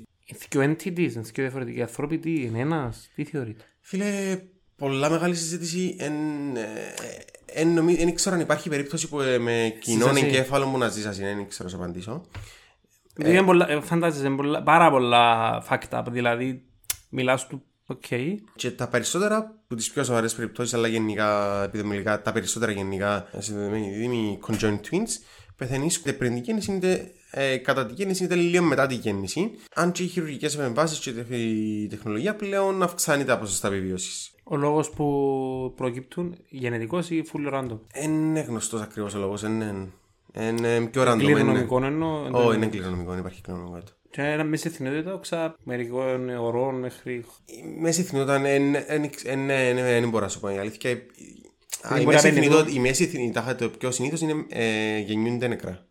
Δύο 0.48 0.62
entities, 0.62 0.98
είναι 0.98 1.08
δύο 1.20 1.32
διαφορετικοί 1.34 1.82
άνθρωποι, 1.82 2.18
τι 2.18 2.42
είναι 2.42 2.58
ένας, 2.60 3.10
τι 3.14 3.24
θεωρείται. 3.24 3.64
Φίλε, 3.80 4.40
πολλά 4.76 5.10
μεγάλη 5.10 5.34
συζήτηση. 5.34 5.96
Εν, 5.98 6.12
ε, 6.56 6.64
εν, 7.46 7.68
νομι- 7.68 8.00
εν 8.00 8.14
ξέρω 8.14 8.34
αν 8.34 8.40
υπάρχει 8.40 8.68
περίπτωση 8.68 9.08
που 9.08 9.20
ε, 9.20 9.38
με 9.38 9.76
κοινών 9.80 10.08
Σύσταση. 10.14 10.26
εγκέφαλο 10.26 10.66
μου 10.66 10.78
να 10.78 10.88
ζήσει, 10.88 11.08
δεν 11.08 11.48
ξέρω 11.48 11.68
να 11.68 11.76
σου 11.76 11.82
απαντήσω. 11.82 12.24
Δηλαδή, 13.14 13.36
είναι 13.36 13.46
πολλά- 13.46 13.70
ε, 13.70 13.80
φαντάζεσαι, 13.80 14.26
είναι 14.26 14.36
πολλά- 14.36 14.62
πάρα 14.62 14.90
πολλά 14.90 15.62
fucked 15.68 15.88
up, 15.98 16.04
δηλαδή 16.08 16.62
μιλάς 17.08 17.46
του, 17.46 17.62
οκ, 17.86 18.04
Και 18.56 18.70
τα 18.70 18.88
περισσότερα 18.88 19.57
από 19.70 19.76
τις 19.76 19.90
πιο 19.90 20.04
σοβαρές 20.04 20.34
περιπτώσεις, 20.34 20.74
αλλά 20.74 20.88
γενικά 20.88 21.62
επιδημιολογικά, 21.64 22.22
τα 22.22 22.32
περισσότερα 22.32 22.72
γενικά 22.72 23.28
συνδεδεμένοι 23.38 23.90
δίδυμοι 23.90 24.38
conjoined 24.46 24.80
twins, 24.90 25.08
πεθαίνει 25.56 25.86
είτε 26.00 26.12
πριν 26.12 26.34
την 26.34 26.42
γέννηση 26.42 26.72
είτε 26.72 27.10
ε, 27.30 27.56
κατά 27.56 27.86
την 27.86 27.94
γέννηση 27.96 28.24
είτε 28.24 28.34
λίγο 28.34 28.64
μετά 28.64 28.86
την 28.86 28.98
γέννηση. 28.98 29.50
Αν 29.74 29.92
και 29.92 30.02
οι 30.02 30.06
χειρουργικές 30.06 30.54
επεμβάσεις 30.54 30.98
και 30.98 31.36
η 31.36 31.86
τεχνολογία 31.86 32.34
πλέον 32.34 32.82
αυξάνει 32.82 33.24
τα 33.24 33.38
ποσοστά 33.38 33.68
επιβίωσης. 33.68 34.30
ο 34.44 34.56
λόγος 34.56 34.90
που 34.90 35.72
προκύπτουν 35.76 36.36
γενετικός 36.48 37.10
ή 37.10 37.24
full 37.32 37.54
random; 37.54 37.78
Δεν 37.94 38.10
είναι 38.12 38.40
γνωστός 38.40 38.80
ακριβώς 38.80 39.14
ο 39.14 39.18
λόγος. 39.18 39.42
Είναι, 39.42 39.88
είναι 40.40 40.80
πιο 40.86 41.02
random. 41.02 41.12
είναι- 41.20 41.24
Κληρονομικό 41.32 41.84
εννοώ. 41.84 42.28
Όχι, 42.32 42.56
είναι 42.56 42.66
κληρονομικό, 42.66 43.10
δεν 43.10 43.18
υπάρχει 43.18 43.40
κληρονομικότητα. 43.40 43.92
Και 44.10 44.22
ένα 44.22 44.44
μέση 44.44 44.68
εθνότητα, 44.68 45.14
όξα 45.14 45.54
μερικών 45.64 46.28
ωρών 46.28 46.74
μέχρι... 46.78 47.24
Η 47.44 47.80
μέση 47.80 48.00
εθνότητα 48.00 48.38
δεν 48.40 50.08
μπορώ 50.08 50.24
να 50.24 50.30
σου 50.30 50.40
πω 50.40 50.48
η 50.54 50.58
αλήθεια. 50.58 50.90
Η- 50.90 51.06
Δεν 51.88 52.00
Η 52.00 52.04
μπορεί 52.04 52.14
μέση 52.14 52.26
να 52.26 52.32
μπαίνει 52.32 52.46
εθνότητα, 52.46 52.76
η 52.76 52.80
μέση 52.80 53.04
εθνότητα, 53.04 53.54
το 53.56 53.68
πιο 53.68 53.90
συνήθως 53.90 54.20
είναι 54.20 54.44
ε, 54.48 54.98
γεννιούνται 54.98 55.46
νεκρά. 55.48 55.86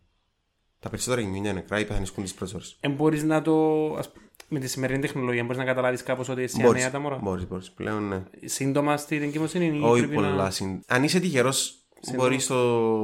Τα 0.78 0.88
περισσότερα 0.90 1.20
γεννιούνται 1.20 1.52
νεκρά 1.52 1.78
ή 1.80 1.84
πεθανισκούν 1.84 2.24
τις 2.24 2.34
πρώτες 2.34 2.54
ώρες. 2.54 2.76
Ε, 2.80 2.88
μπορείς 2.88 3.22
να 3.22 3.42
το... 3.42 3.84
ας- 3.94 4.12
Με 4.48 4.58
τη 4.58 4.68
σημερινή 4.68 4.98
τεχνολογία 5.00 5.42
μπορείς 5.42 5.56
να 5.58 5.64
καταλάβεις 5.64 6.02
κάπως 6.02 6.28
ότι 6.28 6.42
εσύ 6.42 6.60
Μπορείς. 6.62 6.80
ανέα 6.80 6.92
τα 6.92 6.98
μωρά. 6.98 7.16
Μπορείς, 7.22 7.48
μπορείς. 7.48 7.70
Πλέον 7.70 8.08
ναι. 8.08 8.22
Σύντομα 8.44 8.96
στην 8.96 9.22
εγκυμοσύνη 9.22 9.66
ή 9.78 9.80
Όχι 9.82 9.98
πρέπει 10.00 10.14
πολλά. 10.14 10.30
να 10.30 10.50
συν- 10.50 10.82
Αν 10.86 11.04
είσαι 11.04 11.20
τυχερός, 11.20 11.74
μπορείς 12.16 12.44
στο 12.44 12.54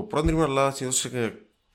πρώτο 0.09 0.27
τρίμηνο, 0.27 0.45
αλλά 0.47 0.71
συνήθως 0.71 1.09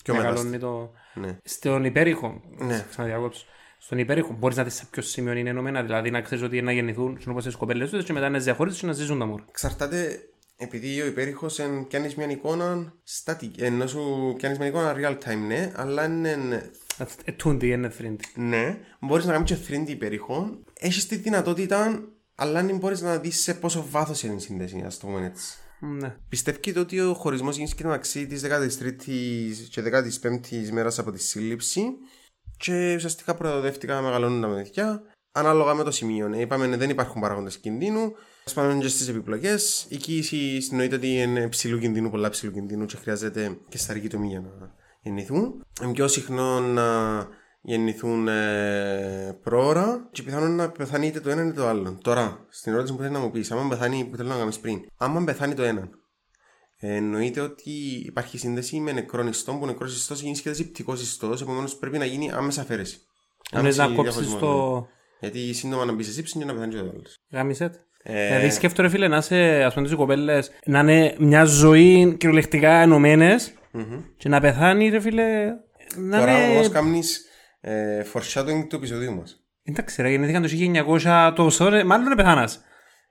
πιο 0.04 0.14
μετά. 0.16 0.28
μεγαλώνει 0.28 0.58
το... 0.58 0.92
Ναι. 1.20 1.38
Στον 1.44 1.86
υπέρηχο, 1.86 2.42
Ναι. 2.58 2.86
ξαναδιακόψω. 2.90 3.46
Στον 3.82 3.98
υπέρηχο 3.98 4.36
μπορείς 4.40 4.58
να 4.58 4.64
δεις 4.64 4.74
σε 4.74 4.86
ποιο 4.92 5.02
σημείο 5.02 5.34
είναι 5.34 5.50
ενωμένα, 5.50 5.84
δηλαδή 5.84 6.12
να 6.12 6.22
ξέρεις 6.22 6.44
ότι 6.44 6.62
να 6.62 6.72
γεννηθούν 6.72 7.20
όπω 7.28 7.42
τι 7.42 7.52
κοπέλες 7.58 7.90
τους 7.90 8.04
και 8.04 8.14
μετά 8.14 8.30
να 8.30 8.40
διαχωρίσουν 8.40 8.80
και 8.80 8.86
να 8.86 8.94
ζήσουν 8.94 9.20
τα 9.20 9.26
μωρά. 9.26 9.46
Εξαρτάται, 9.50 10.20
επειδή 10.58 11.02
ο 11.02 11.06
υπέρηχος 11.06 11.60
πιάνεις 11.88 12.16
μια 12.16 12.30
εικόνα 12.30 12.94
static, 13.24 13.52
ενώ 13.58 13.88
σου 13.88 14.34
πιάνεις 14.38 14.58
μια 14.58 14.68
εικόνα 14.68 14.96
real 14.98 15.18
time, 15.28 15.38
ναι, 15.48 15.72
αλλά 15.76 16.06
είναι 16.06 16.72
Ετούντι, 17.26 17.70
είναι 17.70 17.90
θρύντι. 17.90 18.26
Ναι, 18.36 18.78
μπορείς 19.00 19.26
να 19.26 19.34
κάνεις 19.34 19.52
και 19.52 19.58
3D 19.68 19.90
υπέρηχο. 19.90 20.60
Έχεις 20.74 21.08
τη 21.08 21.16
δυνατότητα, 21.16 22.04
αλλά 22.36 22.64
δεν 22.64 22.78
μπορείς 22.78 23.02
να 23.02 23.18
δεις 23.18 23.42
σε 23.42 23.54
πόσο 23.54 23.86
βάθος 23.90 24.24
είναι 24.24 24.34
η 24.34 24.40
σύνδεση, 24.40 24.84
ας 24.86 24.98
το 24.98 25.08
πούμε 25.08 25.26
έτσι. 25.26 25.58
Ναι. 25.80 26.16
Πιστεύετε 26.30 26.80
ότι 26.80 27.00
ο 27.00 27.14
χωρισμός 27.14 27.58
γίνει 27.58 27.70
και 27.70 27.84
μεταξύ 27.84 28.28
της 28.28 28.44
13η 28.46 29.52
και 29.70 29.82
15η 29.82 30.70
μέρας 30.72 31.00
από 31.00 31.12
τη 31.12 31.22
σύλληψη 31.22 31.84
και 32.58 32.94
ουσιαστικά 32.96 33.36
προοδεύτηκαν 33.36 33.96
να 33.96 34.02
μεγαλώνουν 34.02 34.42
τα 34.42 34.48
παιδιά 34.48 35.02
ανάλογα 35.32 35.74
με 35.74 35.84
το 35.84 35.92
σημείο. 35.92 36.28
Ναι, 36.28 36.38
είπαμε 36.38 36.68
ναι, 36.68 36.78
δεν 36.78 36.90
υπάρχουν 36.90 37.22
παράγοντες 37.22 37.58
κινδύνου. 37.58 38.14
Σπάνουν 38.46 38.80
και 38.80 38.88
στις 38.88 39.08
επιπλοκές. 39.08 39.86
Η 39.90 39.98
κοίηση 39.98 40.62
συνοείται 40.62 40.96
ότι 40.96 41.08
είναι 41.08 41.48
ψηλού 41.48 41.80
κινδύνου, 41.80 42.10
πολλά 42.10 42.30
ψηλού 42.30 42.52
κινδύνου 42.52 42.86
και 42.86 42.98
χρειάζεται 42.98 43.58
και 43.70 43.78
σταρική 43.78 44.08
τομή 44.08 44.28
για 44.28 44.40
να 44.40 44.76
γεννηθούν. 45.02 45.66
Είναι 45.82 45.92
πιο 45.92 46.08
συχνό 46.08 46.60
να 46.60 46.88
γεννηθούν 47.62 48.28
ε, 48.28 49.40
πρόωρα 49.44 50.10
και 50.12 50.24
πιθανόν 50.24 50.56
να 50.56 50.70
πεθάνει 50.70 51.08
είτε 51.08 51.20
το 51.20 51.30
ένα 51.30 51.42
είτε 51.44 51.52
το 51.52 51.68
άλλο. 51.68 51.98
Τώρα, 52.02 52.46
στην 52.50 52.72
ερώτηση 52.72 52.94
που 52.94 53.02
θέλεις 53.02 53.18
να 53.18 53.24
μου 53.24 53.32
πεις, 53.32 53.52
άμα 53.52 53.68
πεθάνει, 53.68 54.06
που 54.06 54.16
θέλω 54.16 54.30
να 54.30 54.38
κάνεις 54.38 54.60
πριν, 54.60 54.80
άμα 54.98 55.24
πεθάνει 55.24 55.54
το 55.54 55.64
ένα, 55.64 55.90
ε, 56.80 56.96
εννοείται 56.96 57.40
ότι 57.42 57.72
υπάρχει 58.06 58.38
σύνδεση 58.38 58.80
με 58.80 58.92
νεκρόν 58.92 59.28
ιστό, 59.28 59.54
που 59.54 59.66
νεκρός 59.66 59.96
ιστό 59.96 60.14
γίνει 60.14 60.36
σχεδόν 60.36 60.58
ζυπτικός 60.58 61.02
ιστό, 61.02 61.36
επομένως 61.42 61.76
πρέπει 61.76 61.98
να 61.98 62.06
γίνει 62.06 62.32
άμεσα 62.32 62.62
αφαίρεση. 62.62 62.98
Αν 63.52 63.60
Άμεση 63.60 63.78
να 63.78 63.88
κόψεις 63.88 64.04
διαχωρισμό, 64.04 64.40
το. 64.40 64.80
ναι. 64.80 64.88
Γιατί 65.20 65.54
σύντομα 65.54 65.86
να 65.86 65.92
μπεις 65.94 66.06
σε 66.06 66.12
σύψη 66.12 66.38
και 66.38 66.46
να 66.46 66.54
πεθάνει 66.54 66.74
και 66.74 66.80
ο 66.80 66.90
άλλος. 66.94 67.18
Γάμισε. 67.32 67.72
Ε, 68.04 68.28
Δηλαδή 68.28 68.50
σκέφτομαι, 68.50 68.88
ρε 68.88 68.94
φίλε, 68.94 69.08
να 69.08 69.18
είσαι, 69.18 69.64
ας 69.66 69.74
πούμε, 69.74 69.86
τις 69.86 69.96
κοπέλες, 69.96 70.52
να 70.66 70.80
είναι 70.80 71.16
μια 71.20 71.44
ζωή 71.44 72.16
κυριολεκτικά 72.20 72.72
ενωμένες 72.72 73.54
και 74.18 74.30
να 74.30 74.40
πεθάνει, 74.40 74.90
ρε 74.90 75.00
φίλε, 75.00 75.24
να 75.96 76.20
Τώρα 76.20 76.46
είναι... 76.46 76.54
όμως 76.54 76.70
κάνει 76.70 77.02
ε, 77.62 78.04
foreshadowing 78.14 78.66
του 78.70 78.76
επεισοδίου 78.76 79.16
μας. 79.16 79.44
Εντάξει 79.64 80.02
ρε, 80.02 80.10
γεννήθηκαν 80.10 80.42
το 80.42 80.48
1900 81.00 81.34
τόσο, 81.36 81.70
ρε, 81.70 81.84
μάλλον 81.84 82.08
να 82.10 82.16
πεθάνας. 82.16 82.64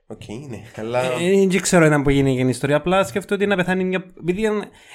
Οκ, 0.07 0.23
ναι, 0.49 0.61
αλλά. 0.75 1.01
Ε, 1.01 1.47
Δεν 1.47 1.61
ξέρω 1.61 1.85
ήταν 1.85 2.03
που 2.03 2.09
γίνει 2.09 2.45
η 2.45 2.47
ιστορία, 2.47 2.75
απλά 2.75 3.03
σκέφτομαι 3.03 3.41
ότι 3.41 3.49
να 3.49 3.55
πεθάνει 3.55 3.83
μια... 3.83 4.05
Επειδή, 4.19 4.45
ε, 4.45 4.49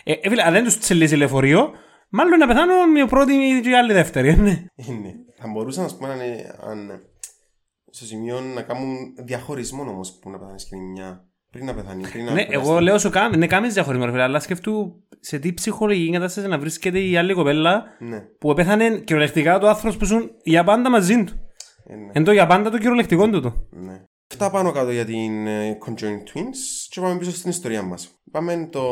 ε, 0.05 0.29
φίλε, 0.29 0.43
αν 0.43 0.53
δεν 0.53 0.65
τους 0.65 0.79
τσιλλήσει 0.79 1.17
λεωφορείο, 1.17 1.71
μάλλον 2.09 2.39
να 2.39 2.47
πεθάνουν 2.47 2.91
μια 2.91 3.07
πρώτη 3.07 3.61
και 3.63 3.71
η 3.71 3.75
άλλη 3.75 3.93
δεύτερη, 3.93 4.29
ε, 4.29 4.37
ναι. 4.37 4.65
Ναι. 4.77 5.13
Θα 5.39 5.49
μπορούσαν, 5.53 5.85
ας 5.85 5.97
πούμε, 5.97 6.13
αν, 6.13 6.21
αν 6.71 7.03
στο 7.91 8.05
σημείο 8.05 8.41
να 8.41 8.63
κάνουν 8.63 8.97
διαχωρισμό 9.25 9.83
όμως 9.83 10.19
που 10.19 10.31
να 10.31 10.39
πεθάνεις 10.39 10.65
και 10.65 10.77
μια. 10.77 11.29
Πριν 11.55 11.67
να 11.67 11.75
πεθάνει. 11.75 12.03
Πριν 12.09 12.25
να 12.25 12.33
Ναι, 12.33 12.45
περάσει. 12.47 12.69
εγώ 12.69 12.81
λέω 12.81 12.99
σου 12.99 13.11
κάμ, 13.11 13.33
ναι, 13.37 13.47
κάμεις 13.47 13.73
διαχωρισμό, 13.75 14.05
ρε 14.05 14.11
φίλε, 14.11 14.23
αλλά 14.23 14.41
σκεφτού 14.41 15.03
σε 15.21 15.39
τι 15.39 15.53
ψυχολογική 15.55 16.11
κατάσταση 16.13 16.49
να 16.49 16.59
βρίσκεται 16.59 17.01
η 17.01 17.17
άλλη 17.17 17.35
κοπέλα 17.35 17.85
Ναι, 17.99 18.21
που 18.39 18.55
πέθανε 18.55 18.91
κυριολεκτικά 18.99 19.59
το 19.59 19.69
άνθρωπος 19.69 19.97
που 19.97 20.05
ζουν 20.05 20.31
για 20.43 20.65
πάντα 20.65 20.91
μαζί 20.91 21.25
του. 21.25 21.33
ε, 21.89 21.95
ναι. 21.95 22.11
Εν 22.13 22.25
το 22.25 22.33
για 22.33 22.47
πάντα 22.47 22.71
το 22.71 22.79
κυριολεκτικό 22.79 23.31
του. 23.31 23.41
το. 23.41 23.67
ναι. 23.71 24.01
Αυτά 24.31 24.51
πάνω 24.51 24.73
κάτω 24.73 24.91
για 24.91 25.05
την 25.05 25.47
ε, 25.47 25.79
Conjoined 25.87 26.29
Twins 26.35 26.59
και 26.91 27.01
πάμε 27.01 27.19
πίσω 27.19 27.31
στην 27.31 27.51
ιστορία 27.51 27.83
μας. 27.83 28.09
Πάμε 28.31 28.69
το 28.73 28.83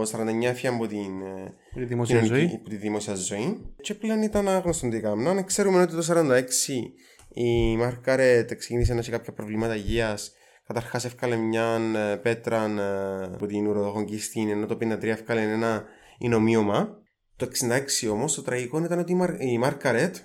49 0.00 0.04
έφυγε 0.42 0.68
από 0.68 0.86
την 0.86 1.22
ε, 1.76 1.80
Η 1.80 1.84
δημόσια 1.84 2.20
κοινωνική- 2.20 2.46
ζωή. 2.48 2.54
από 2.60 2.68
τη 2.68 2.76
δημόσια 2.76 3.14
ζωή 3.14 3.74
και 3.80 3.94
πλέον 3.94 4.22
ήταν 4.22 4.48
άγνωστο 4.48 4.88
τι 4.88 4.96
έκαναν. 4.96 5.44
Ξέρουμε 5.44 5.82
ότι 5.82 5.94
το 5.94 6.02
46 6.08 6.42
η 7.34 7.76
Μάρκαρετ 7.76 8.54
ξεκίνησε 8.54 8.92
να 8.92 8.98
έχει 8.98 9.10
κάποια 9.10 9.32
προβλήματα 9.32 9.76
υγείας. 9.76 10.32
Καταρχάς 10.72 11.04
έφκαλε 11.04 11.36
μια 11.36 11.80
ε, 11.94 12.16
πέτρα 12.16 12.64
ε, 12.64 13.24
από 13.34 13.46
την 13.46 13.66
ουροδοχογκίστη, 13.66 14.40
ενώ 14.40 14.66
το 14.66 14.74
53 14.80 15.02
έφκαλε 15.02 15.40
ένα 15.40 15.84
εινομοίωμα. 16.18 17.02
Το 17.36 17.48
66 18.04 18.10
όμως 18.10 18.34
το 18.34 18.42
τραγικό 18.42 18.84
ήταν 18.84 18.98
ότι 18.98 19.12
η, 19.12 19.14
Μαρ... 19.14 19.40
η 19.40 19.58
Μάρκαρετ 19.58 20.16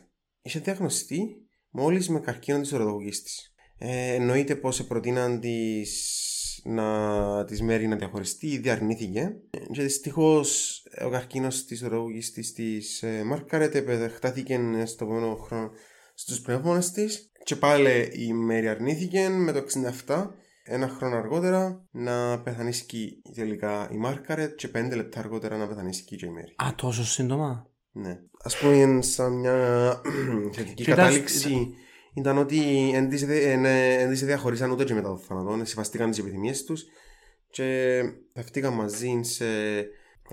είχε 0.42 0.60
διαγνωστεί 0.60 1.48
μόλις 1.70 2.10
με 2.10 2.20
καρκίνο 2.20 2.60
της 2.60 2.72
ουροδοχογκίστη. 2.72 3.32
Ε, 3.78 4.14
εννοείται 4.14 4.56
πως 4.56 4.84
προτείναν 4.84 5.40
της 5.40 6.62
να 6.64 7.46
της 7.46 7.62
μέρη 7.62 7.88
να 7.88 7.96
διαχωριστεί, 7.96 8.48
ήδη 8.48 8.70
αρνήθηκε. 8.70 9.36
Και 9.72 9.82
δυστυχώς 9.82 10.82
ο 11.06 11.10
καρκίνος 11.10 11.66
της 11.66 11.82
ουροδοχογκίστη 11.82 12.54
της 12.54 13.04
ε, 13.04 13.24
Μάρκαρετ 13.24 13.76
επεκτάθηκε 13.76 14.60
στο 14.86 15.06
επόμενο 15.06 15.36
χρόνο 15.36 15.72
στους 16.14 16.42
πνεύμονε 16.42 16.82
της 16.94 17.32
Και 17.48 17.56
πάλι 17.56 18.10
η 18.14 18.34
Μέρη 18.34 18.68
αρνήθηκε 18.68 19.30
με 19.30 19.52
το 19.52 19.64
67 20.06 20.28
ένα 20.64 20.88
χρόνο 20.88 21.16
αργότερα 21.16 21.88
να 21.92 22.42
πεθανίσει 22.42 23.22
τελικά 23.36 23.90
η 23.92 23.98
Μάρκαρετ 23.98 24.56
και 24.56 24.68
πέντε 24.68 24.96
λεπτά 24.96 25.20
αργότερα 25.20 25.58
να 25.58 25.68
πεθανίσει 25.68 26.04
και 26.04 26.26
η 26.26 26.30
Μέρη. 26.30 26.56
Α, 26.56 26.76
τόσο 26.76 27.06
σύντομα; 27.06 27.68
Ναι. 27.92 28.10
Α 28.44 28.58
πούμε, 28.60 29.02
σαν 29.02 29.34
μια 29.34 30.02
θετική 30.56 30.84
κατάληξη 30.84 31.74
ήταν 32.14 32.38
ότι 32.38 32.92
εν 32.94 33.10
της 34.10 34.26
διαχωρίσαν 34.26 34.72
ούτε 34.72 34.84
και 34.84 34.94
μετά 34.94 35.08
το 35.08 35.18
θάνατο. 35.18 35.66
Σεβαστήκαν 35.66 36.10
τις 36.10 36.20
επιθυμίες 36.20 36.64
τους 36.64 36.84
και 37.50 38.02
θαυτήκαν 38.34 38.74
μαζί 38.74 39.20
σε 39.22 39.46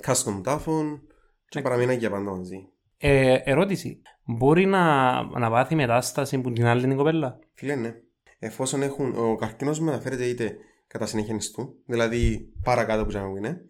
custom 0.02 0.40
τάφων 0.42 1.02
και 1.48 1.60
παραμείναν 1.60 1.98
για 1.98 2.10
πάντα 2.10 2.30
μαζί. 2.30 2.68
Ε, 2.98 3.38
ερώτηση. 3.44 4.02
Μπορεί 4.24 4.66
να, 4.66 5.22
να 5.38 5.50
πάθει 5.50 5.74
μετάσταση 5.74 6.40
που 6.40 6.52
την 6.52 6.66
άλλη 6.66 6.80
την 6.80 6.96
κοπέλα; 6.96 7.38
Φίλε, 7.54 7.74
ναι. 7.74 7.94
Εφόσον 8.38 8.82
έχουν, 8.82 9.14
ο 9.16 9.36
καρκίνος 9.36 9.80
μεταφέρεται 9.80 10.24
είτε 10.24 10.56
κατά 10.86 11.06
συνέχεια 11.06 11.34
νηστού, 11.34 11.82
δηλαδή 11.86 12.52
παρακάτω 12.62 13.06
που 13.06 13.36
είναι, 13.36 13.60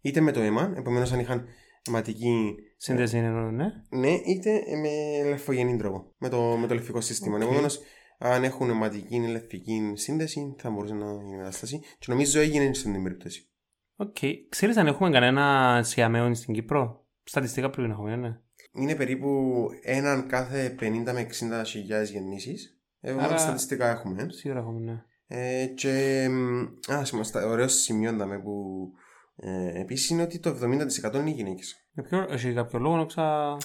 είτε 0.00 0.20
με 0.20 0.32
το 0.32 0.40
αίμα, 0.40 0.72
επομένως 0.76 1.12
αν 1.12 1.18
είχαν 1.20 1.46
αιματική 1.88 2.54
σύνδεση, 2.76 3.20
ναι. 3.20 3.66
Ναι, 3.88 4.10
είτε 4.10 4.62
με 4.82 5.28
λεφογενή 5.28 5.76
τρόπο, 5.76 6.14
με 6.18 6.28
το, 6.28 6.56
με 6.56 6.66
το 6.66 6.74
λεφικό 6.74 7.00
σύστημα. 7.00 7.38
Okay. 7.38 7.42
Επομένως, 7.42 7.80
αν 8.18 8.44
έχουν 8.44 8.70
αιματική 8.70 9.16
ή 9.16 9.26
λεφική 9.26 9.92
σύνδεση, 9.94 10.54
θα 10.58 10.70
μπορούσε 10.70 10.94
να 10.94 11.12
γίνει 11.12 11.36
μετάσταση. 11.36 11.80
Και 11.98 12.06
νομίζω 12.08 12.40
έγινε 12.40 12.72
στην 12.74 13.02
περίπτωση. 13.02 13.50
OK. 13.96 14.16
Okay. 14.20 14.32
Ξέρεις 14.48 14.76
αν 14.76 14.86
έχουμε 14.86 15.10
κανένα 15.10 15.80
σιαμαίο 15.82 16.34
στην 16.34 16.54
Κύπρο; 16.54 17.06
Στατιστικά 17.24 17.70
πρέπει 17.70 17.88
να 17.88 17.94
έχουμε, 17.94 18.16
ναι 18.16 18.40
είναι 18.72 18.94
περίπου 18.94 19.68
έναν 19.82 20.26
κάθε 20.26 20.74
50 20.80 20.88
με 21.12 21.26
60 21.60 21.62
χιλιάδες 21.66 22.10
γεννήσεις. 22.10 22.80
Εγώ 23.00 23.20
Άρα... 23.20 23.36
στατιστικά 23.36 23.90
έχουμε. 23.90 24.26
Σίγουρα 24.30 24.60
έχουμε, 24.60 24.80
ναι. 24.80 25.02
Ε, 25.26 25.66
και 25.66 26.28
ας, 26.88 27.08
σημαντικά, 27.08 27.46
ωραίο 27.46 27.68
σημείο 27.68 28.12
με 28.12 28.38
που 28.38 28.88
ε, 29.36 29.80
επίσης 29.80 30.08
είναι 30.08 30.22
ότι 30.22 30.38
το 30.38 30.50
70% 30.50 31.14
είναι 31.14 31.30
οι 31.30 31.32
γυναίκες. 31.32 31.86
Για 31.92 32.02
ποιο, 32.02 32.26
έχει 32.28 32.52
κάποιο 32.52 32.78
λόγο 32.78 32.96
να 32.96 33.04
ξα... 33.04 33.56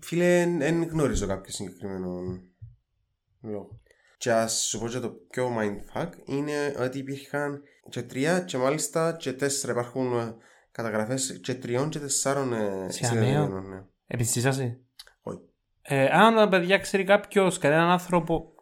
Φίλε, 0.00 0.46
δεν 0.58 0.82
γνωρίζω 0.82 1.26
κάποιο 1.26 1.52
συγκεκριμένο 1.52 2.20
λόγο. 3.40 3.80
Και 4.16 4.32
ας 4.32 4.52
σου 4.52 4.78
πω 4.78 4.88
και 4.88 4.98
το 4.98 5.10
πιο 5.10 5.56
mindfuck 5.58 6.10
είναι 6.24 6.74
ότι 6.78 6.98
υπήρχαν 6.98 7.62
και 7.88 8.02
τρία 8.02 8.40
και 8.40 8.58
μάλιστα 8.58 9.16
και 9.16 9.32
τέσσερα 9.32 9.72
υπάρχουν 9.72 10.36
καταγραφές 10.72 11.40
και 11.42 11.54
τριών 11.54 11.88
και 11.88 11.98
τεσσάρων 11.98 12.52
ε, 12.52 12.86
συνδεδεμένων. 12.88 13.68
Ναι. 13.68 13.84
Επιστήσασαι. 14.14 14.80
Όχι. 15.22 15.38
Ε, 15.82 16.04
αν 16.04 16.48
παιδιά 16.48 16.78
ξέρει 16.78 17.04
κάποιος, 17.04 17.58
κανέναν 17.58 17.90
άνθρωπο, 17.90 18.52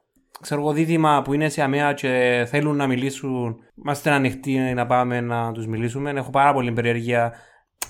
ξέρω 0.41 0.61
εγώ 0.61 0.73
δίδυμα 0.73 1.23
που 1.23 1.33
είναι 1.33 1.49
σε 1.49 1.63
αμαία 1.63 1.93
και 1.93 2.45
θέλουν 2.49 2.77
να 2.77 2.87
μιλήσουν, 2.87 3.57
είμαστε 3.75 4.11
ανοιχτοί 4.11 4.59
να 4.59 4.87
πάμε 4.87 5.21
να 5.21 5.53
τους 5.53 5.67
μιλήσουμε. 5.67 6.11
Έχω 6.11 6.31
πάρα 6.31 6.53
πολύ 6.53 6.73
περιέργεια 6.73 7.33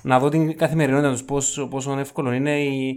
να 0.02 0.18
δω 0.18 0.28
την 0.28 0.56
καθημερινότητα 0.56 1.10
τους 1.10 1.24
πόσο, 1.24 1.68
πόσο 1.68 1.98
εύκολο 1.98 2.32
είναι 2.32 2.60
ή 2.60 2.96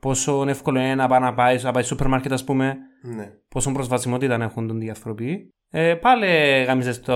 πόσο 0.00 0.44
εύκολο 0.48 0.80
είναι 0.80 0.94
να 0.94 1.08
πάει 1.08 1.20
να 1.20 1.34
πάει, 1.34 1.62
να 1.62 1.72
πάει 1.72 1.82
στο 1.82 1.94
σούπερ 1.94 2.08
μάρκετ, 2.08 2.32
ας 2.32 2.44
πούμε. 2.44 2.76
Ναι. 3.02 3.30
Πόσο 3.48 3.72
προσβασιμότητα 3.72 4.34
έχουν 4.34 4.66
τον 4.66 4.88
άνθρωποι. 4.88 5.54
Ε, 5.70 5.94
πάλι 5.94 6.26
γάμιζες 6.66 7.00
το 7.00 7.14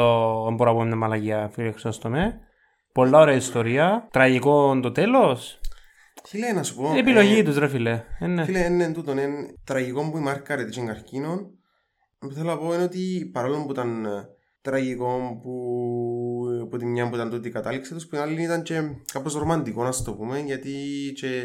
μπορώ 0.50 0.72
να 0.72 0.78
πω 0.78 0.84
μια 0.84 0.96
μαλαγία, 0.96 1.50
φίλε, 1.52 1.72
με. 2.04 2.40
Πολλά 2.92 3.18
ωραία 3.18 3.34
ιστορία. 3.34 4.08
Τραγικό 4.10 4.80
το 4.80 4.92
τέλος. 4.92 5.60
Φίλε, 6.24 6.52
να 6.52 6.62
σου 6.62 6.74
πω. 6.74 6.94
Η 6.94 6.98
επιλογή 6.98 7.38
ε, 7.38 7.42
τους, 7.42 7.56
ρε 7.56 7.68
φίλε. 7.68 8.04
Ε, 8.18 8.26
ναι. 8.26 8.44
Φίλε, 8.44 8.64
είναι 8.64 8.92
τούτο. 8.92 9.12
Είναι 9.12 9.28
τραγικό 9.64 10.10
που 10.10 10.18
η 10.18 10.20
μάρκα 10.20 10.56
ρε 10.56 10.64
την 10.64 10.86
καρκίνο. 10.86 11.50
που 12.18 12.32
θέλω 12.32 12.50
να 12.50 12.58
πω 12.58 12.74
είναι 12.74 12.82
ότι 12.82 13.30
παρόλο 13.32 13.64
που 13.64 13.70
ήταν 13.70 14.04
ε, 14.04 14.28
τραγικό 14.60 15.38
που 15.42 15.52
από 16.62 16.76
τη 16.76 16.84
μια 16.84 17.08
που 17.08 17.14
ήταν 17.14 17.30
τούτη 17.30 17.48
η 17.48 17.50
κατάληξη 17.50 17.94
τους, 17.94 18.04
που 18.04 18.10
την 18.10 18.18
άλλη 18.18 18.42
ήταν 18.42 18.62
και 18.62 18.82
κάπως 19.12 19.34
ρομαντικό 19.34 19.82
να 19.82 20.02
το 20.04 20.14
πούμε, 20.14 20.40
γιατί 20.40 20.72
και... 21.14 21.42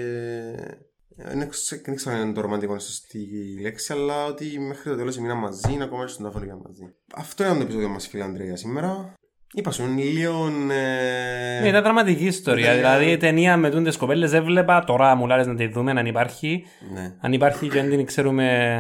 Δεν 1.83 1.95
ξέρω 1.95 2.15
αν 2.15 2.21
είναι 2.21 2.33
το 2.33 2.41
ρομαντικό 2.41 2.79
σωστή 2.79 3.27
λέξη, 3.61 3.93
αλλά 3.93 4.25
ότι 4.25 4.59
μέχρι 4.59 4.89
το 4.89 4.95
τέλος 4.95 5.17
έμειναν 5.17 5.37
μαζί, 5.37 5.77
ακόμα 5.81 6.05
και 6.05 6.11
στον 6.11 6.25
τάφο 6.25 6.59
μαζί. 6.63 6.93
Αυτό 7.15 7.43
είναι 7.43 7.53
το 7.53 7.61
επεισόδιο 7.61 7.89
μας 7.89 8.07
φίλε 8.07 8.23
Αντρέα 8.23 8.55
σήμερα. 8.55 9.13
Είπα 9.53 9.71
σου, 9.71 9.83
λίγο. 9.97 10.47
Ε... 10.71 11.61
Ναι, 11.61 11.67
ήταν 11.67 11.83
δραματική 11.83 12.25
ιστορία. 12.25 12.69
Ναι, 12.69 12.75
δηλαδή 12.75 13.11
η 13.11 13.17
ταινία 13.17 13.57
με 13.57 13.69
τούντες 13.69 13.97
κοπέλες 13.97 14.33
έβλεπα. 14.33 14.83
Τώρα 14.83 15.15
μου 15.15 15.27
λέει 15.27 15.45
να 15.45 15.55
τη 15.55 15.67
δούμε, 15.67 15.91
αν 15.91 16.05
υπάρχει. 16.05 16.65
Ναι. 16.93 17.13
Αν 17.19 17.33
υπάρχει 17.33 17.67
και 17.67 17.79
αν 17.79 17.89
την 17.89 18.05
ξέρουμε 18.05 18.77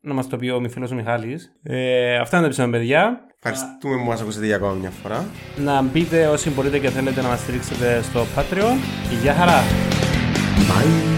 να 0.00 0.14
μας 0.14 0.28
το 0.28 0.36
πει 0.36 0.48
ο 0.48 0.62
φίλο 0.68 0.88
ο 0.92 0.94
Μιχάλης. 0.94 1.52
Ε, 1.62 2.16
αυτά 2.16 2.36
είναι 2.36 2.46
τα 2.46 2.52
επεισόδια, 2.52 2.78
παιδιά. 2.78 3.20
Ευχαριστούμε 3.42 3.96
που 3.96 4.08
μας 4.08 4.20
ακούσατε 4.20 4.46
για 4.46 4.56
ακόμα 4.56 4.72
μια 4.72 4.90
φορά. 4.90 5.24
Να 5.56 5.82
μπείτε 5.82 6.26
όσοι 6.26 6.50
μπορείτε 6.50 6.78
και 6.78 6.88
θέλετε 6.88 7.22
να 7.22 7.28
μας 7.28 7.40
στηρίξετε 7.40 8.02
στο 8.02 8.26
Patreon. 8.36 8.76
Γεια 9.22 9.34
χαρά. 9.34 9.62
Bye. 10.68 11.17